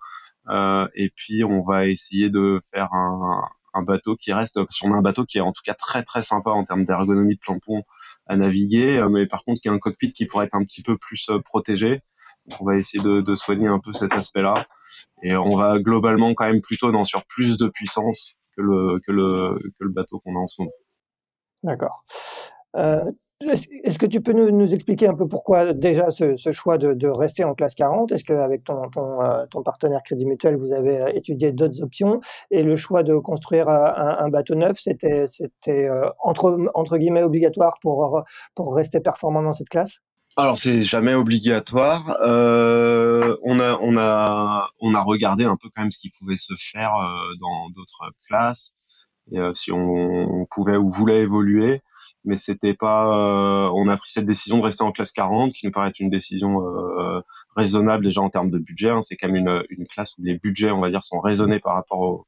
[0.49, 5.26] et puis on va essayer de faire un, un bateau qui reste sur un bateau
[5.26, 7.84] qui est en tout cas très très sympa en termes d'ergonomie de plomb
[8.28, 10.97] à naviguer mais par contre qui a un cockpit qui pourrait être un petit peu
[10.97, 12.02] plus protégé
[12.47, 14.67] Donc, on va essayer de, de soigner un peu cet aspect là
[15.23, 19.12] et on va globalement quand même plutôt dans sur plus de puissance que le que
[19.13, 20.73] le que le bateau qu'on a en ce moment.
[21.63, 22.04] D'accord.
[22.76, 23.12] Euh,
[23.49, 27.53] est-ce que tu peux nous, expliquer un peu pourquoi déjà ce, choix de, rester en
[27.53, 31.82] classe 40 Est-ce qu'avec ton, euh, ton, partenaire Crédit Mutuel, vous avez euh, étudié d'autres
[31.82, 32.21] options?
[32.51, 35.27] Et le choix de construire euh, un, bateau neuf, c'était
[36.23, 38.23] entre, guillemets obligatoire pour,
[38.73, 39.99] rester performant dans cette classe?
[40.36, 42.17] Alors c'est jamais obligatoire.
[42.23, 46.93] on a regardé un peu quand même ce qui pouvait se faire
[47.39, 48.75] dans d'autres classes.
[49.32, 51.82] Et si on, pouvait ou voulait évoluer
[52.26, 53.68] mais c'était pas.
[53.68, 56.00] Euh, on a pris cette décision de rester en classe 40, qui nous paraît être
[56.00, 57.22] une décision euh,
[57.56, 58.90] raisonnable déjà en termes de budget.
[58.90, 59.02] Hein.
[59.02, 61.76] C'est quand même une, une classe où les budgets, on va dire, sont raisonnés par
[61.76, 62.28] rapport au,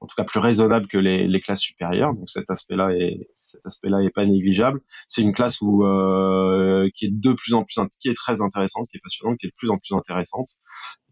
[0.00, 2.14] en tout cas plus raisonnables que les, les classes supérieures.
[2.14, 4.80] Donc cet aspect-là est cet aspect-là est pas négligeable.
[5.08, 8.88] C'est une classe où euh, qui est de plus en plus qui est très intéressante,
[8.90, 10.48] qui est passionnante, qui est de plus en plus intéressante.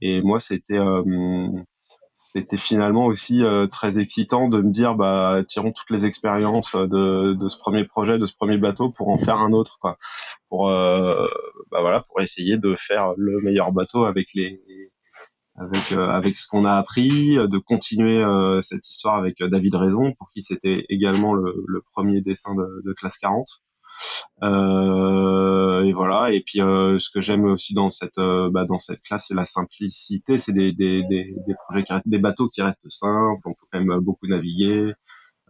[0.00, 1.48] Et moi, c'était euh,
[2.24, 7.34] c'était finalement aussi euh, très excitant de me dire bah tirons toutes les expériences de,
[7.34, 9.98] de ce premier projet de ce premier bateau pour en faire un autre quoi.
[10.48, 11.26] Pour euh,
[11.72, 14.60] bah voilà pour essayer de faire le meilleur bateau avec les
[15.56, 18.22] avec euh, avec ce qu'on a appris de continuer
[18.62, 22.92] cette histoire avec David Raison pour qui c'était également le, le, premier dessin de, de
[22.92, 23.71] classe 40 euh,
[24.42, 26.32] et voilà.
[26.32, 29.34] Et puis euh, ce que j'aime aussi dans cette euh, bah, dans cette classe, c'est
[29.34, 30.38] la simplicité.
[30.38, 33.42] C'est des, des, des, des, projets qui restent, des bateaux qui restent simples.
[33.44, 34.92] On peut quand même beaucoup naviguer.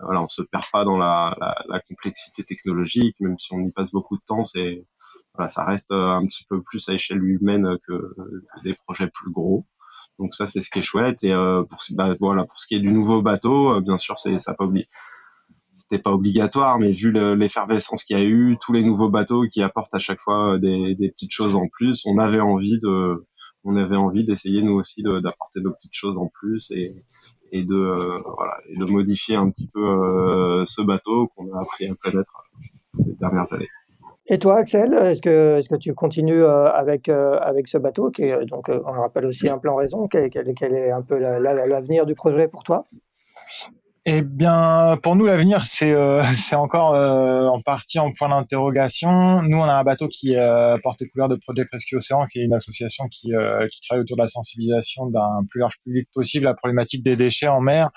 [0.01, 3.70] Voilà, on se perd pas dans la, la, la complexité technologique, même si on y
[3.72, 4.45] passe beaucoup de temps.
[4.45, 4.85] C'est
[5.35, 8.14] voilà, ça reste un petit peu plus à échelle humaine que,
[8.64, 9.66] des projets plus gros.
[10.18, 11.24] Donc ça, c'est ce qui est chouette.
[11.24, 14.39] Et euh, pour, bah, voilà, pour ce qui est du nouveau bateau, bien sûr, c'est
[14.39, 14.66] ça pas
[15.93, 19.62] oublier pas obligatoire, mais vu l'effervescence qu'il y a eu, tous les nouveaux bateaux qui
[19.62, 23.24] apportent à chaque fois euh, des, petites choses en plus, on avait envie de,
[23.64, 26.95] on avait envie d'essayer nous aussi d'apporter nos petites choses en plus et,
[27.53, 31.95] de euh, voilà de modifier un petit peu euh, ce bateau qu'on a appris à
[31.95, 32.45] connaître
[33.05, 33.68] ces dernières années.
[34.26, 38.47] Et toi, Axel, est-ce que, est-ce que tu continues avec, avec ce bateau qui est,
[38.47, 42.62] donc, on rappelle aussi un plan raison, quel est un peu l'avenir du projet pour
[42.62, 42.84] toi?
[44.05, 46.25] Eh bien, pour nous, l'avenir, c'est euh,
[46.55, 49.43] encore euh, en partie en point d'interrogation.
[49.43, 52.41] Nous, on a un bateau qui euh, porte les couleurs de Project Rescue Océan, qui
[52.41, 53.29] est une association qui,
[53.71, 57.15] qui travaille autour de la sensibilisation d'un plus large public possible à la problématique des
[57.15, 57.91] déchets en mer.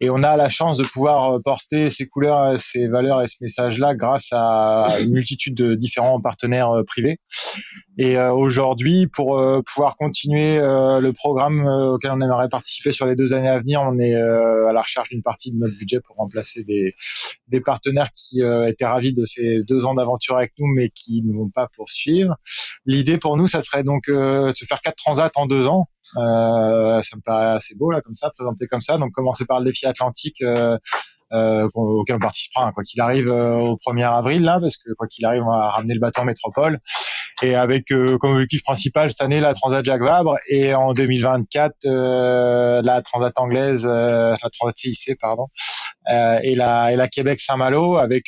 [0.00, 3.96] Et on a la chance de pouvoir porter ces couleurs, ces valeurs et ce message-là
[3.96, 7.18] grâce à une multitude de différents partenaires privés.
[7.98, 13.48] Et aujourd'hui, pour pouvoir continuer le programme auquel on aimerait participer sur les deux années
[13.48, 16.94] à venir, on est à la recherche d'une partie de notre budget pour remplacer des,
[17.64, 21.32] partenaires qui euh, étaient ravis de ces deux ans d'aventure avec nous, mais qui ne
[21.34, 22.36] vont pas poursuivre.
[22.86, 25.86] L'idée pour nous, ça serait donc euh, de faire quatre transats en deux ans.
[26.16, 28.98] Euh, ça me paraît assez beau là, comme ça, présenté comme ça.
[28.98, 30.42] Donc commencer par le défi atlantique.
[31.30, 35.26] Euh, auquel on participera, quoi qu'il arrive au 1er avril là, parce que quoi qu'il
[35.26, 36.80] arrive, on va ramener le bateau en métropole
[37.42, 41.74] et avec euh, comme objectif principal cette année la Transat Jacques Vabre et en 2024
[41.86, 45.46] euh, la Transat anglaise, euh, la Transat CIC pardon,
[46.42, 48.24] et la et la Québec Saint-Malo avec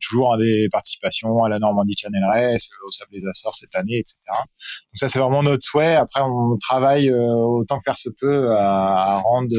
[0.00, 4.16] toujours des participations à la Normandie Channel Race, au Sable des Açores cette année, etc.
[4.28, 5.94] Donc ça c'est vraiment notre souhait.
[5.94, 9.50] Après on travaille autant que faire se peut à, rendre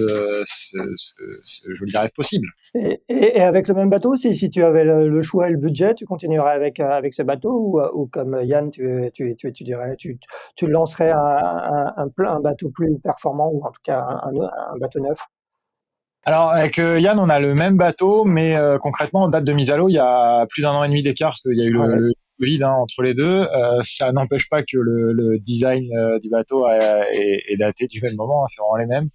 [0.45, 2.47] ce, ce, joli rêve possible.
[2.75, 5.93] Et, et, avec le même bateau, si, si tu avais le, choix et le budget,
[5.93, 8.82] tu continuerais avec, avec ce bateau ou, ou comme Yann, tu
[9.13, 10.19] tu, tu, tu, dirais, tu,
[10.55, 15.19] tu lancerais un, un, un, bateau plus performant ou en tout cas un, bateau neuf?
[16.25, 19.53] Alors avec euh, Yann, on a le même bateau, mais euh, concrètement, en date de
[19.53, 21.61] mise à l'eau, il y a plus d'un an et demi d'écart parce qu'il y
[21.61, 23.43] a eu le, Covid hein, entre les deux.
[23.43, 25.89] Euh, ça n'empêche pas que le, le design
[26.21, 29.09] du bateau est, est, daté du même moment, hein, c'est vraiment les mêmes.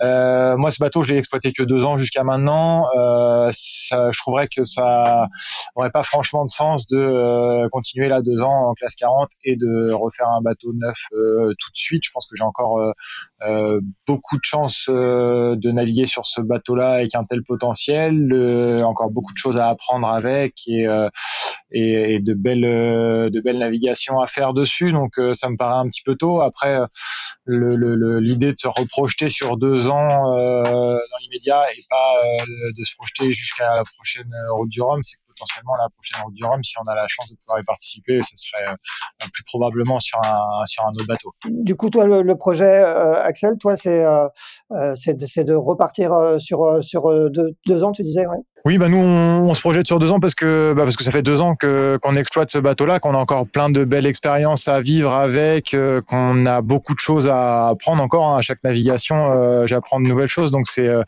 [0.00, 2.86] Euh, moi, ce bateau, je l'ai exploité que deux ans jusqu'à maintenant.
[2.96, 5.28] Euh, je trouverais que ça
[5.74, 9.56] aurait pas franchement de sens de euh, continuer là deux ans en classe 40 et
[9.56, 12.04] de refaire un bateau neuf tout de suite.
[12.04, 12.80] Je pense que j'ai encore
[14.06, 19.38] beaucoup de chance de naviguer sur ce bateau-là avec un tel potentiel, encore beaucoup de
[19.38, 22.60] choses à apprendre avec et, de belles
[23.30, 24.92] de belles navigations à faire dessus.
[24.92, 26.40] Donc, ça me paraît un petit peu tôt.
[26.40, 26.78] Après,
[27.46, 32.44] l'idée de se reprojeter sur deux euh, dans l'immédiat et pas euh,
[32.76, 35.00] de se projeter jusqu'à la prochaine route du Rhum.
[35.02, 37.64] C'est potentiellement la prochaine route du Rhum, si on a la chance de pouvoir y
[37.64, 41.32] participer, ce serait euh, plus probablement sur un, sur un autre bateau.
[41.44, 42.82] Du coup, toi, le, projet,
[43.24, 44.04] Axel, toi, c'est
[44.94, 49.54] c'est de, repartir sur, sur deux, deux ans, tu disais, ouais oui, bah nous on,
[49.54, 51.96] se projette sur deux ans parce que bah parce que ça fait deux ans que
[52.02, 56.02] qu'on exploite ce bateau-là, qu'on a encore plein de belles expériences à vivre avec, euh,
[56.02, 58.38] qu'on a beaucoup de choses à apprendre encore hein.
[58.38, 59.30] à chaque navigation.
[59.30, 61.02] Euh, J'apprends de nouvelles choses, donc c'est euh,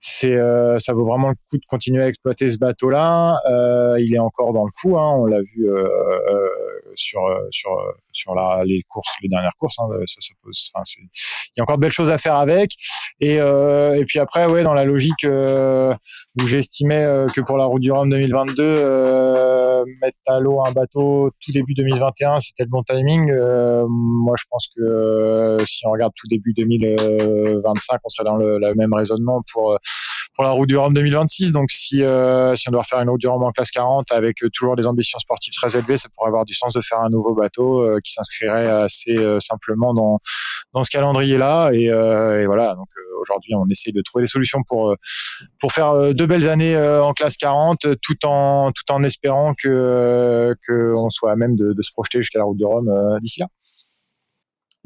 [0.00, 0.38] c'est
[0.78, 3.38] ça vaut vraiment le coup de continuer à exploiter ce bateau-là.
[3.98, 5.66] il est encore dans le coup, hein, on l'a vu
[6.94, 7.20] sur
[7.50, 7.70] sur
[8.12, 9.76] sur la, les courses, les dernières courses.
[9.80, 12.72] Hein, ça, ça pose, enfin, il y a encore de belles choses à faire avec.
[13.20, 17.82] Et et puis après, ouais, dans la logique où j'estime euh, que pour la route
[17.82, 22.82] du Rhum 2022, euh, mettre à l'eau un bateau tout début 2021, c'était le bon
[22.82, 23.30] timing.
[23.30, 28.74] Euh, moi, je pense que si on regarde tout début 2025, on serait dans le,
[28.74, 29.78] même raisonnement pour
[30.34, 31.52] pour la route du Rhum 2026.
[31.52, 34.76] Donc, si, si on doit faire une route du Rhum en classe 40 avec toujours
[34.76, 37.86] des ambitions sportives très élevées, ça pourrait avoir du sens de faire un nouveau bateau
[38.02, 40.18] qui s'inscrirait assez simplement dans,
[40.72, 41.70] dans ce calendrier-là.
[41.72, 42.88] Et, et, voilà, donc
[43.20, 44.94] aujourd'hui, on essaye de trouver des solutions pour,
[45.60, 50.54] pour faire deux belles années euh, en classe 40 tout en, tout en espérant que
[50.66, 53.40] qu'on soit à même de, de se projeter jusqu'à la route du Rhum euh, d'ici
[53.40, 53.46] là.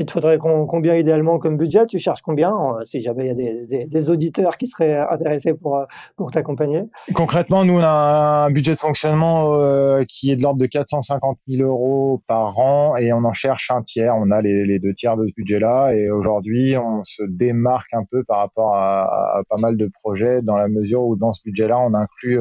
[0.00, 1.86] Il te faudrait combien idéalement comme budget?
[1.86, 3.34] Tu cherches combien euh, Si jamais il y a
[3.66, 5.86] des, des, auditeurs qui seraient intéressés pour, euh,
[6.16, 6.84] pour t'accompagner?
[7.14, 11.38] Concrètement, nous, on a un budget de fonctionnement euh, qui est de l'ordre de 450
[11.48, 14.14] 000 euros par an et on en cherche un tiers.
[14.16, 18.04] On a les, les deux tiers de ce budget-là et aujourd'hui, on se démarque un
[18.08, 21.42] peu par rapport à, à, pas mal de projets dans la mesure où dans ce
[21.44, 22.38] budget-là, on inclut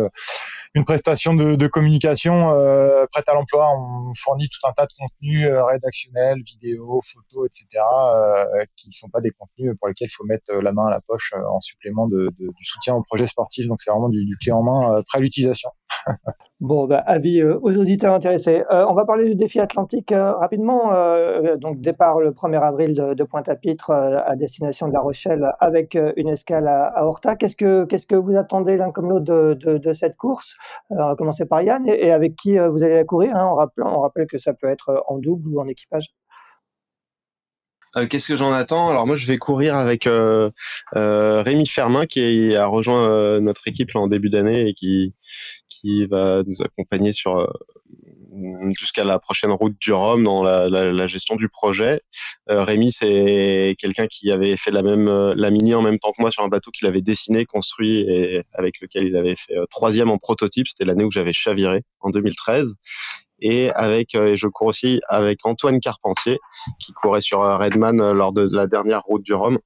[0.76, 3.70] une prestation de, de communication euh, prête à l'emploi.
[3.76, 9.10] On fournit tout un tas de contenus euh, rédactionnels, vidéos, photos, etc., euh, qui sont
[9.10, 12.08] pas des contenus pour lesquels il faut mettre la main à la poche en supplément
[12.08, 13.68] de, de, du soutien au projet sportif.
[13.68, 15.70] Donc c'est vraiment du, du, clé en main prêt à l'utilisation.
[16.60, 18.64] bon, bah, avis aux auditeurs intéressés.
[18.70, 20.92] on va parler du défi atlantique rapidement.
[21.58, 26.30] donc départ le 1er avril de, de Pointe-à-Pitre à destination de La Rochelle avec une
[26.30, 27.36] escale à, à Horta.
[27.36, 30.57] Qu'est-ce que qu'est-ce que vous attendez l'un comme l'autre de, de, de cette course?
[30.92, 31.88] Euh, on va commencer par Yann.
[31.88, 34.90] Et, avec qui euh, vous allez la courir hein, on, rappelle que ça peut être
[34.90, 36.08] euh, en double ou en équipage.
[38.12, 38.90] Qu'est-ce que j'en attends?
[38.90, 40.08] Alors moi, je vais courir avec
[40.94, 45.16] Rémi Fermin qui a rejoint notre équipe en début d'année et qui
[45.68, 47.52] qui va nous accompagner sur
[48.78, 52.02] jusqu'à la prochaine route du Rhum dans la, la, la gestion du projet.
[52.50, 56.22] Euh, Rémi, c'est quelqu'un qui avait fait la même la mini en même temps que
[56.22, 60.10] moi sur un bateau qu'il avait dessiné, construit et avec lequel il avait fait troisième
[60.10, 60.68] en prototype.
[60.68, 62.76] C'était l'année où j'avais chaviré en 2013
[63.40, 66.40] et avec et je cours aussi avec Antoine Carpentier
[66.80, 69.60] qui courait sur Redman lors de la dernière route du Rhum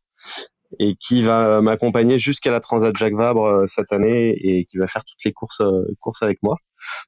[0.79, 4.87] et qui va m'accompagner jusqu'à la Transat Jacques Vabre euh, cette année et qui va
[4.87, 6.57] faire toutes les courses euh, courses avec moi.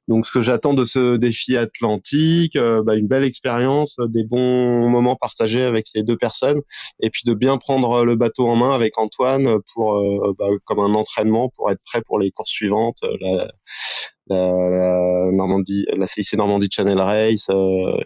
[0.06, 4.88] Donc ce que j'attends de ce défi atlantique, euh, bah, une belle expérience, des bons
[4.88, 6.60] moments partagés avec ces deux personnes,
[7.00, 10.00] et puis de bien prendre le bateau en main avec Antoine pour
[10.38, 13.50] bah, comme un entraînement pour être prêt pour les courses suivantes, la,
[14.28, 17.50] la, Normandie, la CIC Normandie Channel Race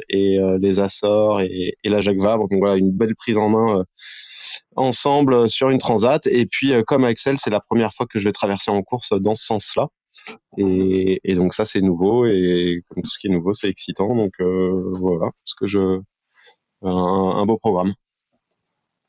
[0.08, 2.48] et les Açores et, et, la Jacques Vabre.
[2.48, 3.84] Donc voilà, une belle prise en main
[4.76, 6.26] ensemble euh, sur une transat.
[6.26, 9.10] Et puis, euh, comme Axel, c'est la première fois que je vais traverser en course
[9.20, 9.88] dans ce sens-là.
[10.58, 12.26] Et, donc ça, c'est nouveau.
[12.26, 14.14] Et comme tout ce qui est nouveau, c'est excitant.
[14.14, 16.00] Donc euh, voilà, parce que je
[16.82, 17.92] un, beau programme.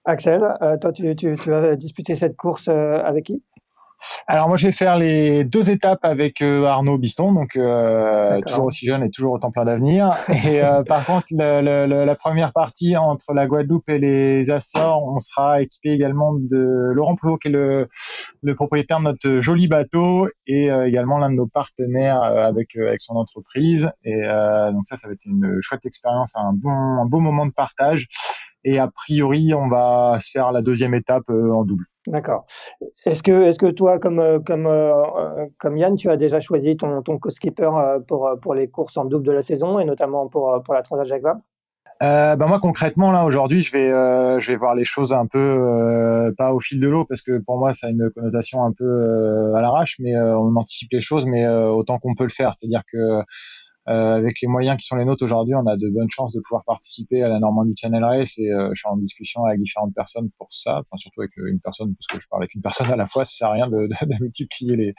[0.05, 0.41] Axel,
[0.81, 3.43] toi, tu, tu, tu, vas disputer cette course avec qui?
[4.27, 8.65] Alors moi je vais faire les deux étapes avec euh, Arnaud Biston, donc euh, toujours
[8.65, 10.13] aussi jeune et toujours autant plein d'avenir.
[10.47, 15.61] Et euh, par contre la première partie entre la Guadeloupe et les Açores, on sera
[15.61, 17.87] équipé également de Laurent Plot, qui est le,
[18.41, 23.15] le, propriétaire de notre joli bateau et également l'un de nos partenaires avec avec son
[23.15, 23.91] entreprise.
[24.03, 24.21] Et
[24.71, 28.07] donc ça ça va être une chouette expérience, un bon un beau moment de partage.
[28.63, 31.85] Et a priori on va se faire la deuxième étape en double.
[32.10, 32.47] D'accord.
[33.05, 36.39] Est-ce que, est que toi, comme, euh, comme, euh, euh, comme Yann, tu as déjà
[36.39, 37.70] choisi ton, ton co-skipper
[38.07, 41.05] pour, pour les courses en double de la saison et notamment pour, pour la Transat
[41.05, 41.41] Jacques Vabre?
[42.01, 43.89] Ben moi concrètement là aujourd'hui je vais
[44.39, 47.57] je vais voir les choses un peu pas au fil de l'eau parce que pour
[47.57, 51.45] moi ça a une connotation un peu à l'arrache mais on anticipe les choses mais
[51.45, 53.22] autant qu'on peut le faire c'est-à-dire que
[53.89, 56.63] avec les moyens qui sont les nôtres aujourd'hui, on a de bonnes chances de pouvoir
[56.65, 60.29] participer à la Normandie Channel Race et euh, je suis en discussion avec différentes personnes
[60.37, 62.95] pour ça, enfin surtout avec une personne parce que je parle avec une personne à
[62.95, 64.93] la fois, ça sert à rien de, de, de multiplier les,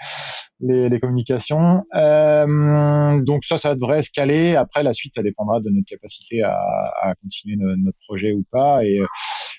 [0.61, 1.84] les, les communications.
[1.95, 4.11] Euh, donc ça, ça devrait se.
[4.57, 6.59] Après, la suite, ça dépendra de notre capacité à,
[7.01, 8.84] à continuer notre projet ou pas.
[8.84, 9.01] Et,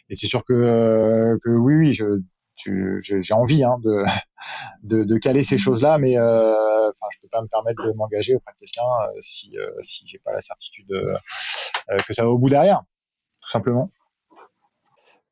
[0.10, 2.06] et c'est sûr que, que oui, oui, je
[2.56, 4.04] j'ai envie hein, de,
[4.84, 8.36] de, de, caler ces choses-là, mais euh, enfin, je peux pas me permettre de m'engager
[8.36, 11.18] auprès de quelqu'un euh, si euh, si j'ai pas la certitude euh,
[12.06, 12.84] que ça va au bout derrière,
[13.42, 13.90] tout simplement.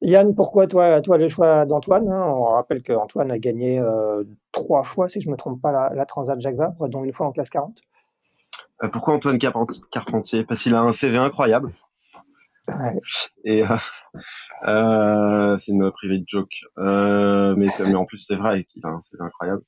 [0.01, 2.23] Yann, pourquoi toi, toi le choix d'Antoine hein?
[2.25, 3.81] On rappelle qu'Antoine a gagné
[4.53, 7.27] trois fois, si je me trompe pas, la, la Transat Jacques Vabre, dont une fois
[7.27, 7.81] en classe 40.
[8.93, 10.45] pourquoi Antoine Carpentier?
[10.45, 11.69] Parce qu'il a un CV incroyable.
[13.43, 13.63] Et
[14.67, 19.61] euh, euh, c'est une private joke, euh, mais, mais en plus c'est vrai un incroyable.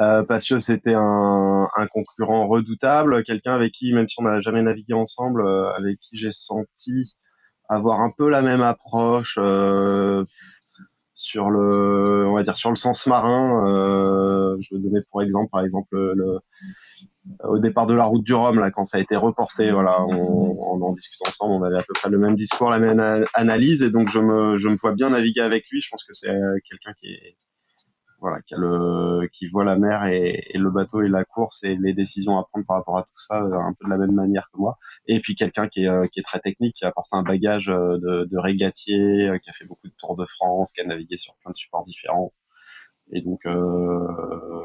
[0.00, 4.40] Euh, parce que c'était un, un, concurrent redoutable, quelqu'un avec qui, même si on n'a
[4.40, 7.16] jamais navigué ensemble, euh, avec qui j'ai senti
[7.68, 9.38] avoir un peu la même approche
[11.14, 13.62] sur le, on va dire sur le sens marin.
[14.60, 16.38] je vais donner pour exemple, par exemple le,
[17.42, 20.92] au départ de la route du Rhum, là, quand ça a été reporté, on, en
[20.92, 24.10] discute ensemble, on avait à peu près le même discours, la même analyse, et donc
[24.10, 25.80] je me, je me vois bien naviguer avec lui.
[25.80, 27.36] Je pense que c'est euh, quelqu'un qui est,
[28.24, 31.76] voilà, qui, a le, qui voit la mer et, le bateau et la course et
[31.76, 34.14] les décisions à prendre par rapport à tout ça euh, un peu de la même
[34.14, 34.78] manière que moi.
[35.06, 38.24] Et puis quelqu'un qui est, euh, qui est très technique, qui apporte un bagage de,
[38.24, 41.50] de régatier, qui a fait beaucoup de Tours de France, qui a navigué sur plein
[41.50, 42.32] de supports différents.
[43.12, 44.62] Et donc, euh,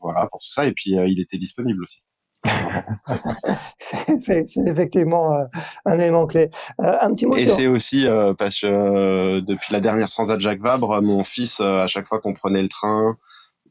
[0.00, 0.66] voilà pour tout ça.
[0.66, 2.02] Et puis, euh, il était disponible aussi.
[4.22, 5.44] C'est effectivement euh,
[5.84, 6.50] un élément clé.
[6.80, 8.06] Euh, un petit mot Et c'est aussi
[8.38, 12.62] parce que depuis la dernière Transat Jacques Vabre, mon fils, à chaque fois qu'on prenait
[12.62, 13.16] le train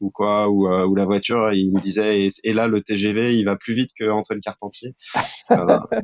[0.00, 3.56] ou quoi, ou, ou, la voiture, il me disait et, là le TGV, il va
[3.56, 4.94] plus vite que Antoine Carpentier.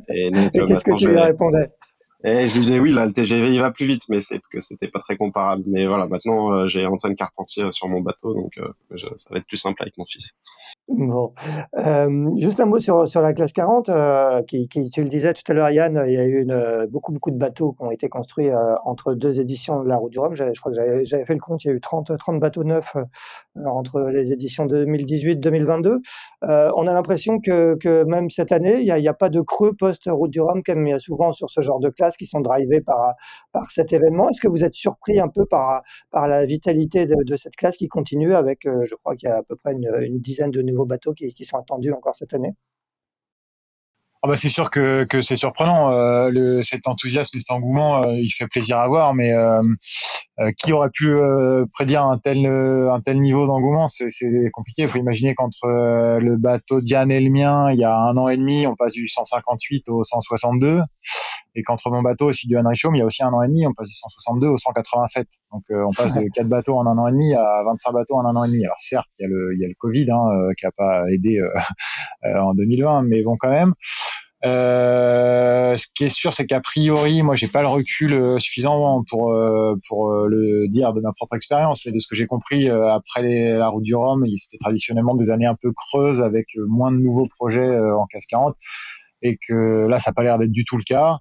[0.09, 1.67] Et, qu'est-ce que tu lui répondais?
[2.23, 4.61] Et je lui disais oui, là le TGV il va plus vite, mais c'est que
[4.61, 5.63] c'était pas très comparable.
[5.67, 8.59] Mais voilà, maintenant j'ai Antoine Carpentier sur mon bateau, donc
[8.97, 10.33] ça va être plus simple avec mon fils.
[10.87, 11.33] Bon,
[11.79, 15.41] euh, juste un mot sur, sur la classe 40, euh, qui, tu le disais tout
[15.47, 18.07] à l'heure, Yann, il y a eu euh, beaucoup, beaucoup de bateaux qui ont été
[18.07, 20.35] construits euh, entre deux éditions de la Route du Rhum.
[20.35, 22.95] Je crois que j'avais fait le compte, il y a eu 30, 30 bateaux neufs
[22.95, 26.01] euh, entre les éditions 2018-2022.
[26.43, 29.73] on a l'impression que, que même cette année, il n'y a, a, pas de creux
[29.73, 32.41] post-Route du Rhum, comme il y a souvent sur ce genre de classe, qui sont
[32.41, 33.13] drivés par,
[33.51, 34.29] par cet événement.
[34.29, 35.81] Est-ce que vous êtes surpris un peu par,
[36.11, 39.43] par la vitalité de, cette classe qui continue avec, je crois qu'il y a à
[39.43, 42.53] peu près une, dizaine de nouveaux bateaux qui, sont attendus encore cette année?
[44.25, 45.91] Ah bah c'est sûr que, que c'est surprenant.
[45.91, 49.61] Euh, cet enthousiasme, cet engouement, euh, il fait plaisir à voir, mais euh,
[50.57, 51.15] qui aurait pu
[51.73, 53.87] prédire un tel, un tel niveau d'engouement?
[53.87, 54.09] C'est
[54.51, 54.81] compliqué.
[54.81, 58.27] Il faut imaginer qu'entre le bateau Diane et le mien, il y a un an
[58.27, 60.81] et demi, on passe du 158 au 162,
[61.55, 63.47] et qu'entre mon bateau et celui du Henry il y a aussi un an et
[63.47, 65.27] demi, on passe du 162 au 187.
[65.51, 68.25] Donc on passe de 4 bateaux en un an et demi à 25 bateaux en
[68.25, 68.65] un an et demi.
[68.65, 71.03] Alors certes, il y a le, il y a le Covid hein, qui a pas
[71.11, 71.39] aidé
[72.23, 73.73] en 2020, mais bon quand même.
[74.45, 79.03] Euh, ce qui est sûr, c'est qu'a priori, moi, j'ai pas le recul euh, suffisant
[79.09, 82.69] pour euh, pour le dire de ma propre expérience, mais de ce que j'ai compris
[82.69, 83.23] après
[83.57, 87.27] la route du Rhum, c'était traditionnellement des années un peu creuses avec moins de nouveaux
[87.27, 88.55] projets en classe 40,
[89.21, 91.19] et que là, ça n'a pas l'air d'être du tout le cas.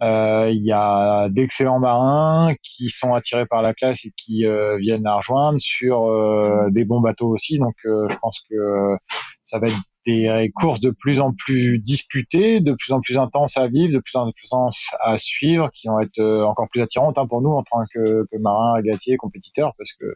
[0.00, 4.44] Il y a d'excellents marins qui sont attirés par la classe et qui
[4.78, 7.58] viennent la rejoindre sur des bons bateaux aussi.
[7.58, 8.96] Donc, je pense que
[9.42, 9.76] ça va être
[10.08, 13.98] des courses de plus en plus disputées, de plus en plus intenses à vivre, de
[13.98, 17.42] plus en plus intenses à suivre, qui vont être euh, encore plus attirantes hein, pour
[17.42, 20.06] nous en tant que, que marins, régatiers, compétiteurs, parce que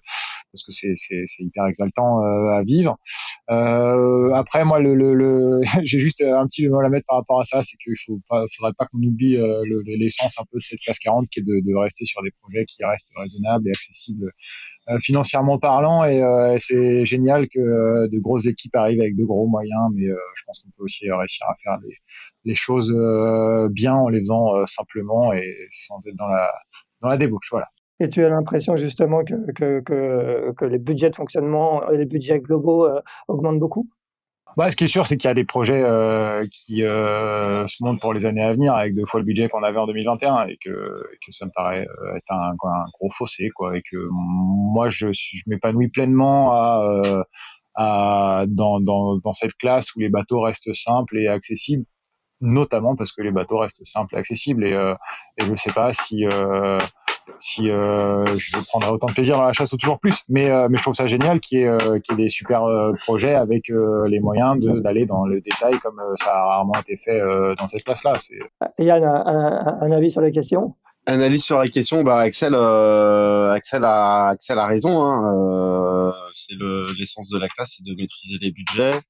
[0.53, 2.99] parce que c'est hyper exaltant euh, à vivre.
[3.51, 7.45] Euh, après, moi, le, le, j'ai juste un petit mot à mettre par rapport à
[7.45, 9.37] ça, c'est qu'il faut pas, faudrait pas qu'on oublie
[9.87, 12.65] l'essence un peu de cette classe 40, qui est de, de rester sur des projets
[12.65, 14.31] qui restent raisonnables et accessibles
[15.01, 16.05] financièrement parlant.
[16.05, 16.23] Et
[16.59, 20.61] c'est génial que de grosses équipes arrivent avec de gros moyens mais euh, je pense
[20.61, 21.79] qu'on peut aussi réussir à faire
[22.45, 26.51] les, choses euh, bien en les faisant euh, simplement et sans être dans la,
[27.01, 27.49] dans la débauche.
[27.51, 27.69] Voilà.
[28.01, 32.89] Et tu as l'impression justement que, que, les budgets de fonctionnement les budgets globaux
[33.29, 33.89] augmentent beaucoup?
[34.57, 35.83] Bah, ce qui est sûr, c'est qu'il y a des projets
[36.51, 39.79] qui se montent pour les années à venir avec deux fois le budget qu'on avait
[39.79, 41.87] en 2021 et que, ça me paraît
[42.17, 43.51] être un, gros fossé.
[43.55, 45.07] Quoi, et que moi, je,
[45.47, 46.53] m'épanouis pleinement
[47.77, 51.85] dans, dans, cette classe où les bateaux restent simples et accessibles
[52.43, 54.95] notamment parce que les bateaux restent simples et accessibles et, euh,
[55.39, 56.79] je ne sais pas si euh,
[57.41, 60.69] si euh, je prendrai autant de plaisir dans la chasse ou toujours plus mais euh,
[60.71, 62.93] mais je trouve ça génial qu'il y ait euh, qu'il y ait des super euh,
[62.93, 67.21] projets avec les moyens d'aller dans le détail comme ça a rarement été fait
[67.57, 68.39] dans cette classe là c'est
[68.79, 70.75] Yann un, un, un avis sur la question?
[71.07, 75.03] Analyse sur la question, bah Axel, euh, Axel a, Axel a raison.
[75.03, 76.55] Hein, euh, c'est
[76.97, 79.01] l'essence de la classe, c'est de maîtriser les budgets.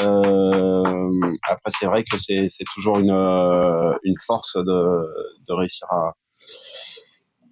[0.00, 1.08] Euh,
[1.48, 4.62] après, c'est vrai que c'est toujours une, euh, une force de,
[5.48, 6.12] de réussir à,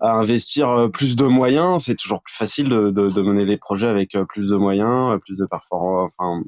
[0.01, 1.84] à investir plus de moyens.
[1.84, 6.12] C'est toujours plus facile de, mener les projets avec plus de moyens, plus de performance.
[6.18, 6.42] Enfin,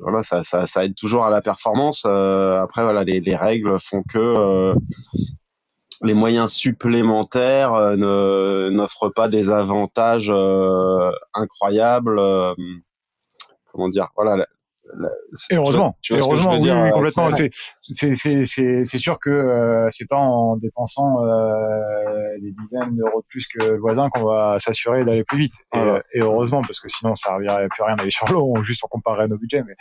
[0.00, 2.02] voilà, ça, aide toujours à la performance.
[2.06, 4.74] Euh, après, voilà, les, les, règles font que euh,
[6.02, 12.18] les moyens supplémentaires euh, n'offrent pas des avantages euh, incroyables.
[12.18, 12.54] Euh,
[13.72, 14.08] comment dire?
[14.16, 14.46] Voilà.
[15.52, 17.30] Heureusement, tu vois, heureusement, oui, dire, oui, complètement.
[17.30, 21.16] C'est sûr que c'est pas en dépensant
[22.40, 25.54] des dizaines d'euros de plus que le voisin qu'on va s'assurer d'aller plus vite.
[26.14, 28.62] Et, heureusement, parce que sinon, ça servirait plus à rien d'aller sur l'eau.
[28.62, 29.76] Juste on comparerait nos budgets, mais,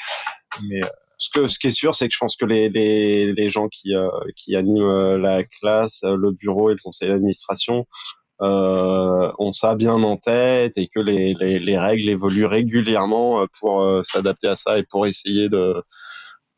[0.70, 0.82] mais
[1.18, 3.68] ce, que, ce qui est sûr, c'est que je pense que les, les, les gens
[3.68, 8.26] qui, euh, qui animent euh, la classe, euh, le bureau et le conseil d'administration euh,
[8.39, 14.47] ont ça bien en tête et que les, les, les règles évoluent régulièrement pour s'adapter
[14.47, 15.83] à ça et pour essayer de,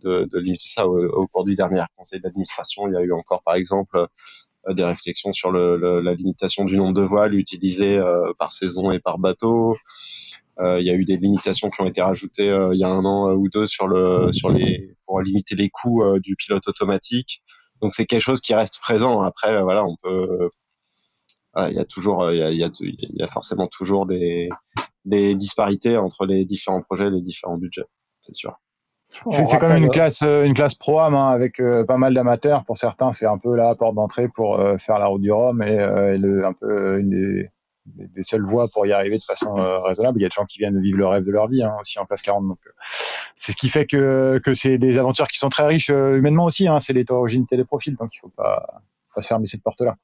[0.03, 0.87] limiter ça.
[0.87, 4.07] Au, cours du dernier conseil d'administration, il y a eu encore, par exemple,
[4.69, 8.01] des réflexions sur la limitation du nombre de voiles utilisées
[8.37, 9.77] par saison et par bateau.
[10.61, 12.89] Euh, il y a eu des limitations qui ont été rajoutées euh, il y a
[12.89, 16.67] un an ou deux sur le sur les pour limiter les coûts euh, du pilote
[16.67, 17.41] automatique.
[17.81, 19.21] Donc c'est quelque chose qui reste présent.
[19.21, 20.49] Après, voilà, on peut
[21.57, 24.49] il y a toujours, il y a, y, a, y a, forcément toujours des,
[25.05, 27.85] des disparités entre les différents projets, et les différents budgets,
[28.21, 28.59] c'est sûr.
[29.31, 32.63] C'est quand même une classe, une classe pro am hein, avec pas mal d'amateurs.
[32.65, 35.73] Pour certains, c'est un peu la porte d'entrée pour faire la route du Rhum et,
[35.73, 37.49] et le, un peu une des,
[37.95, 40.19] des, seules voies pour y arriver de façon euh, raisonnable.
[40.19, 41.99] Il y a des gens qui viennent vivre le rêve de leur vie hein, aussi
[41.99, 42.47] en classe 40.
[42.47, 42.71] Donc, euh,
[43.35, 46.45] c'est ce qui fait que, que c'est des aventures qui sont très riches euh, humainement
[46.45, 46.67] aussi.
[46.67, 48.81] Hein, c'est l'hétérogénéité des profils, donc il faut pas,
[49.13, 49.95] pas se fermer cette porte-là.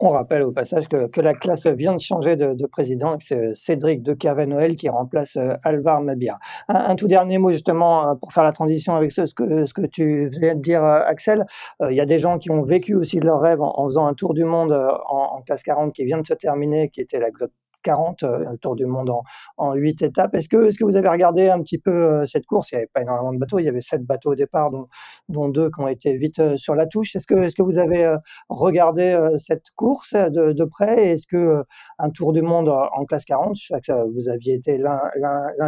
[0.00, 4.12] On rappelle au passage que, la classe vient de changer de, président, c'est Cédric de
[4.12, 6.36] Kervé-Noël qui remplace euh, Alvar Mabir.
[6.68, 9.86] Un, tout dernier mot justement euh, pour faire la transition avec ce, que, ce que
[9.86, 11.46] tu viens de dire, euh, Axel.
[11.88, 14.34] Il y a des gens qui ont vécu aussi leur rêve en, faisant un tour
[14.34, 14.72] du monde
[15.08, 17.50] en, classe 40 qui vient de se terminer, qui était la Globe
[17.84, 19.22] 40, un tour du monde en,
[19.56, 20.34] en 8 étapes.
[20.34, 22.72] Est-ce que, est-ce que vous avez regardé un petit peu cette course?
[22.72, 24.88] Il n'y avait pas énormément de bateaux, il y avait 7 bateaux au départ, dont,
[25.28, 27.14] dont deux qui ont été vite sur la touche.
[27.14, 28.12] Est-ce que, est-ce que vous avez
[28.48, 31.10] regardé cette course de, près?
[31.12, 31.62] Est-ce que
[31.98, 35.00] un tour du monde en classe 40, je sais que vous aviez été l'un,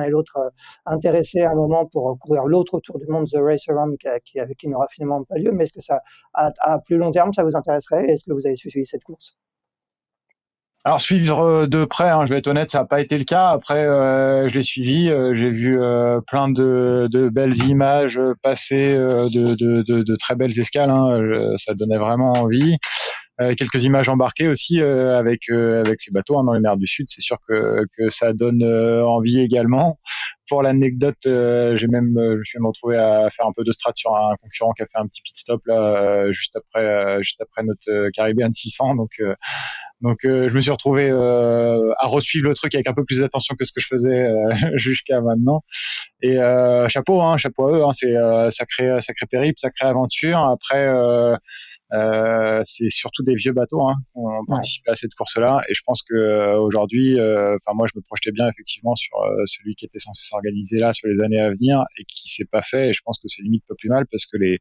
[0.02, 0.52] et l'autre
[0.86, 4.68] intéressés à un moment pour courir l'autre tour du monde, The Race Around, qui, qui,
[4.68, 6.00] n'aura finalement pas lieu, mais est-ce que ça,
[6.34, 8.06] à plus long terme, ça vous intéresserait?
[8.06, 9.36] Est-ce que vous avez suivi cette course?
[10.86, 13.24] Alors suivre euh, de près, hein, je vais être honnête, ça n'a pas été le
[13.24, 13.48] cas.
[13.48, 15.76] Après, euh, je l'ai suivi, euh, j'ai vu
[16.28, 20.90] plein de, belles images passer, de, très belles escales.
[20.90, 22.78] Hein, ça donnait vraiment envie.
[23.58, 27.06] quelques images embarquées aussi avec avec ces bateaux hein, dans les mers du Sud.
[27.08, 29.98] C'est sûr que, que ça donne envie également.
[30.48, 34.14] Pour l'anecdote, j'ai même je suis même retrouvé à faire un peu de strat sur
[34.14, 38.10] un concurrent qui a fait un petit pit stop là juste après juste après notre
[38.10, 38.94] Caribbean 600.
[38.96, 39.10] Donc
[40.02, 43.20] donc euh, je me suis retrouvé euh, à resuivre le truc avec un peu plus
[43.20, 45.62] d'attention que ce que je faisais euh, jusqu'à maintenant.
[46.22, 46.36] Et
[46.88, 47.84] chapeau, hein, chapeau à eux.
[47.84, 48.14] Hein, c'est
[48.50, 50.38] sacré, sacré périple, sacré aventure.
[50.38, 50.88] Après,
[52.64, 55.62] c'est surtout des vieux bateaux hein, qui ont participé à cette course-là.
[55.68, 59.84] Et je pense que aujourd'hui, enfin moi, je me projetais bien effectivement sur celui qui
[59.84, 62.90] était censé s'organiser là sur les années à venir et qui s'est pas fait.
[62.90, 64.58] Et je pense que c'est limite pas plus mal parce que les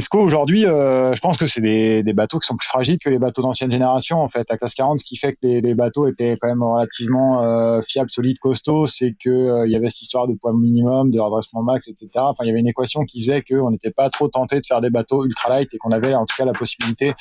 [0.00, 3.08] SCO aujourd'hui, euh, je pense que c'est des, des, bateaux qui sont plus fragiles que
[3.08, 4.50] les bateaux d'ancienne génération en fait.
[4.50, 7.80] À classe 40, ce qui fait que les, les bateaux étaient quand même relativement euh,
[7.82, 11.18] fiables, solides, costauds, c'est que euh, il y avait cette histoire de poids minimum, de
[11.18, 12.08] redressement max, etc.
[12.16, 14.80] Enfin, il y avait une équation qui faisait qu'on n'était pas trop tenté de faire
[14.80, 17.14] des bateaux ultra light et qu'on avait en tout cas la possibilité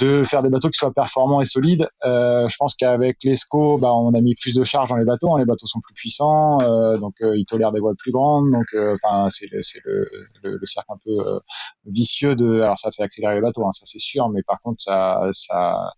[0.00, 1.88] de faire des bateaux qui soient performants et solides.
[2.04, 5.34] Euh, je pense qu'avec l'ESCO, bah, on a mis plus de charge dans les bateaux.
[5.34, 5.38] Hein.
[5.38, 8.50] Les bateaux sont plus puissants, euh, donc euh, ils tolèrent des voiles plus grandes.
[8.50, 8.96] Donc, euh,
[9.28, 10.08] c'est le, le,
[10.42, 11.38] le, le, cercle un peu euh,
[11.86, 12.60] vicieux de.
[12.60, 15.92] Alors, ça fait accélérer les bateaux, hein, ça c'est sûr, mais par contre, ça, ça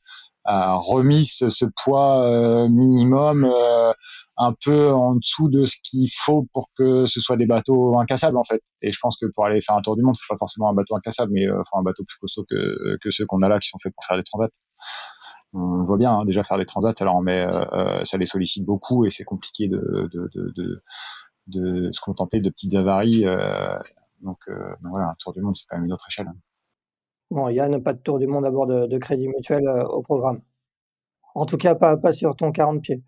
[0.46, 3.46] remis ce, ce poids minimum
[4.36, 8.36] un peu en dessous de ce qu'il faut pour que ce soit des bateaux incassables
[8.36, 8.62] en fait.
[8.82, 10.74] Et je pense que pour aller faire un tour du monde, faut pas forcément un
[10.74, 13.58] bateau incassable, mais euh, enfin un bateau plus costaud que, que ceux qu'on a là
[13.58, 14.50] qui sont faits pour faire des transats.
[15.52, 18.26] On voit bien hein, déjà faire des transats, alors on met, euh, euh, ça les
[18.26, 20.82] sollicite beaucoup et c'est compliqué de, de, de,
[21.46, 23.24] de, se contenter de petites avaries.
[24.22, 24.38] donc,
[24.82, 26.26] voilà, un tour du monde c'est quand même une autre échelle.
[27.30, 30.40] Bon, Yann, pas de tour du monde à bord de, de Crédit Mutuel au programme.
[31.34, 33.02] En tout cas, pas, pas sur ton 40 pieds.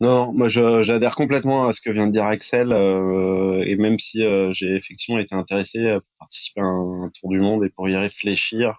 [0.00, 4.22] Non, moi j'adhère complètement à ce que vient de dire Axel, euh, et même si
[4.22, 7.96] euh, j'ai effectivement été intéressé à participer à un, tour du monde et pour y
[7.96, 8.74] réfléchir,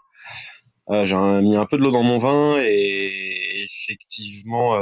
[0.89, 4.75] euh, j'ai mis un peu de l'eau dans mon vin et effectivement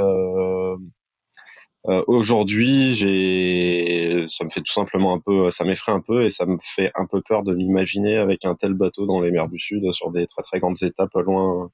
[2.08, 6.46] aujourd'hui j'ai, ça me fait tout simplement un peu, ça m'effraie un peu et ça
[6.46, 9.60] me fait un peu peur de m'imaginer avec un tel bateau dans les mers du
[9.60, 11.70] Sud sur des très très grandes étapes loin,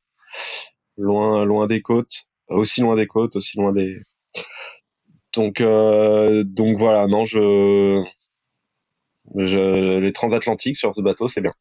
[0.98, 3.98] loin, loin des côtes, aussi loin des côtes, aussi loin des
[5.34, 8.04] donc, euh, donc voilà, non, je,
[9.36, 11.54] les transatlantiques sur ce bateau, c'est bien.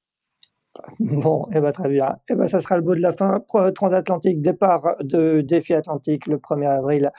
[1.00, 2.16] Bon, eh ben, très bien.
[2.30, 3.40] Eh ben, ça sera le bout de la fin.
[3.74, 7.10] Transatlantique, départ de défi atlantique le 1er avril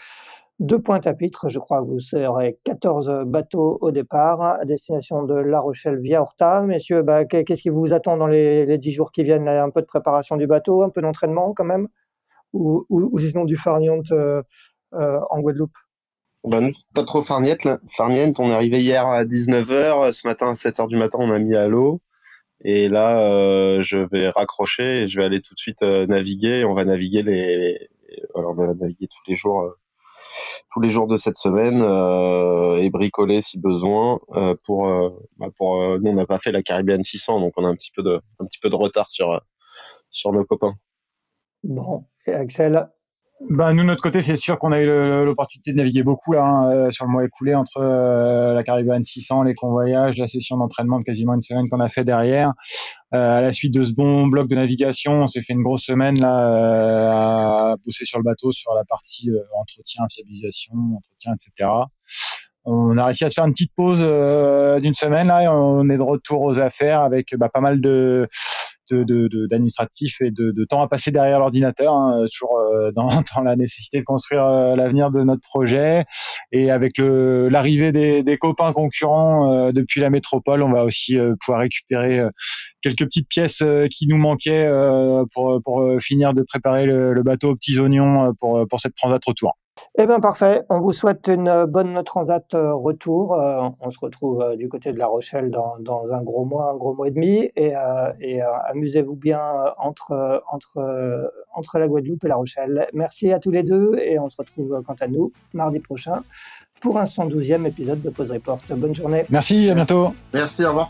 [0.59, 1.49] de Pointe-à-Pitre.
[1.49, 6.21] Je crois que vous serez 14 bateaux au départ à destination de La Rochelle via
[6.21, 6.61] Horta.
[6.61, 9.47] Messieurs, bah, qu'est-ce qui vous attend dans les, les 10 jours qui viennent?
[9.47, 11.87] Un peu de préparation du bateau, un peu d'entraînement quand même?
[12.53, 14.41] Ou, ou, du farniente euh,
[14.93, 15.77] euh, en Guadeloupe?
[16.43, 17.67] Ben, pas trop farniente.
[17.87, 20.13] Farniente, on est arrivé hier à 19h.
[20.13, 22.01] Ce matin, à 7h du matin, on a mis à l'eau.
[22.63, 26.65] Et là, euh, je vais raccrocher et je vais aller tout de suite euh, naviguer.
[26.65, 27.89] On va naviguer les,
[28.35, 29.77] on va naviguer tous les jours, euh,
[30.71, 31.81] tous les jours de cette semaine
[32.79, 34.19] et bricoler si besoin.
[34.65, 34.87] pour,
[35.37, 37.91] bah, pour, nous, on n'a pas fait la Caribbean 600, donc on a un petit
[37.95, 39.41] peu de, un petit peu de retard sur,
[40.09, 40.75] sur nos copains.
[41.63, 42.89] Bon, et Axel,
[43.49, 44.85] ben, nous, notre côté, c'est sûr qu'on a eu
[45.25, 49.03] l'opportunité de naviguer beaucoup là, hein, euh, sur le mois écoulé entre euh, la Caribbean
[49.03, 52.53] 600, les convoyages, la session d'entraînement de quasiment une semaine qu'on a fait derrière.
[53.15, 55.83] Euh, à la suite de ce bon bloc de navigation, on s'est fait une grosse
[55.83, 61.71] semaine là à bosser sur le bateau, sur la partie entretien, fiabilisation, entretien, etc.
[62.65, 64.01] On a réussi à se faire une petite pause
[64.79, 68.27] d'une semaine là, et on est de retour aux affaires avec bah, pas mal de
[68.91, 73.99] d'administratif et de, temps à passer derrière l'ordinateur, hein, toujours euh, dans, dans, la nécessité
[73.99, 76.05] de construire euh, l'avenir de notre projet.
[76.51, 82.21] Et avec l'arrivée des, copains concurrents euh, depuis la métropole, on va aussi pouvoir récupérer
[82.81, 84.71] quelques petites pièces qui nous manquaient
[85.33, 89.23] pour, pour finir de préparer le, le, bateau aux petits oignons pour, pour cette transat
[89.25, 89.57] retour.
[89.97, 90.63] Eh bien, parfait.
[90.69, 93.33] On vous souhaite une bonne transat euh, retour.
[93.33, 96.71] Euh, on se retrouve euh, du côté de La Rochelle dans, dans, un gros mois,
[96.71, 97.49] un gros mois et demi.
[97.55, 97.73] Et,
[98.21, 99.41] et amusez-vous bien
[99.77, 102.87] entre, entre, entre la Guadeloupe et La Rochelle.
[102.93, 106.23] Merci à tous les deux et on se retrouve quant à nous mardi prochain
[106.81, 108.59] pour un 112e épisode de Pause Report.
[108.69, 109.25] Bonne journée.
[109.29, 110.13] Merci, à bientôt.
[110.33, 110.89] Merci, au revoir.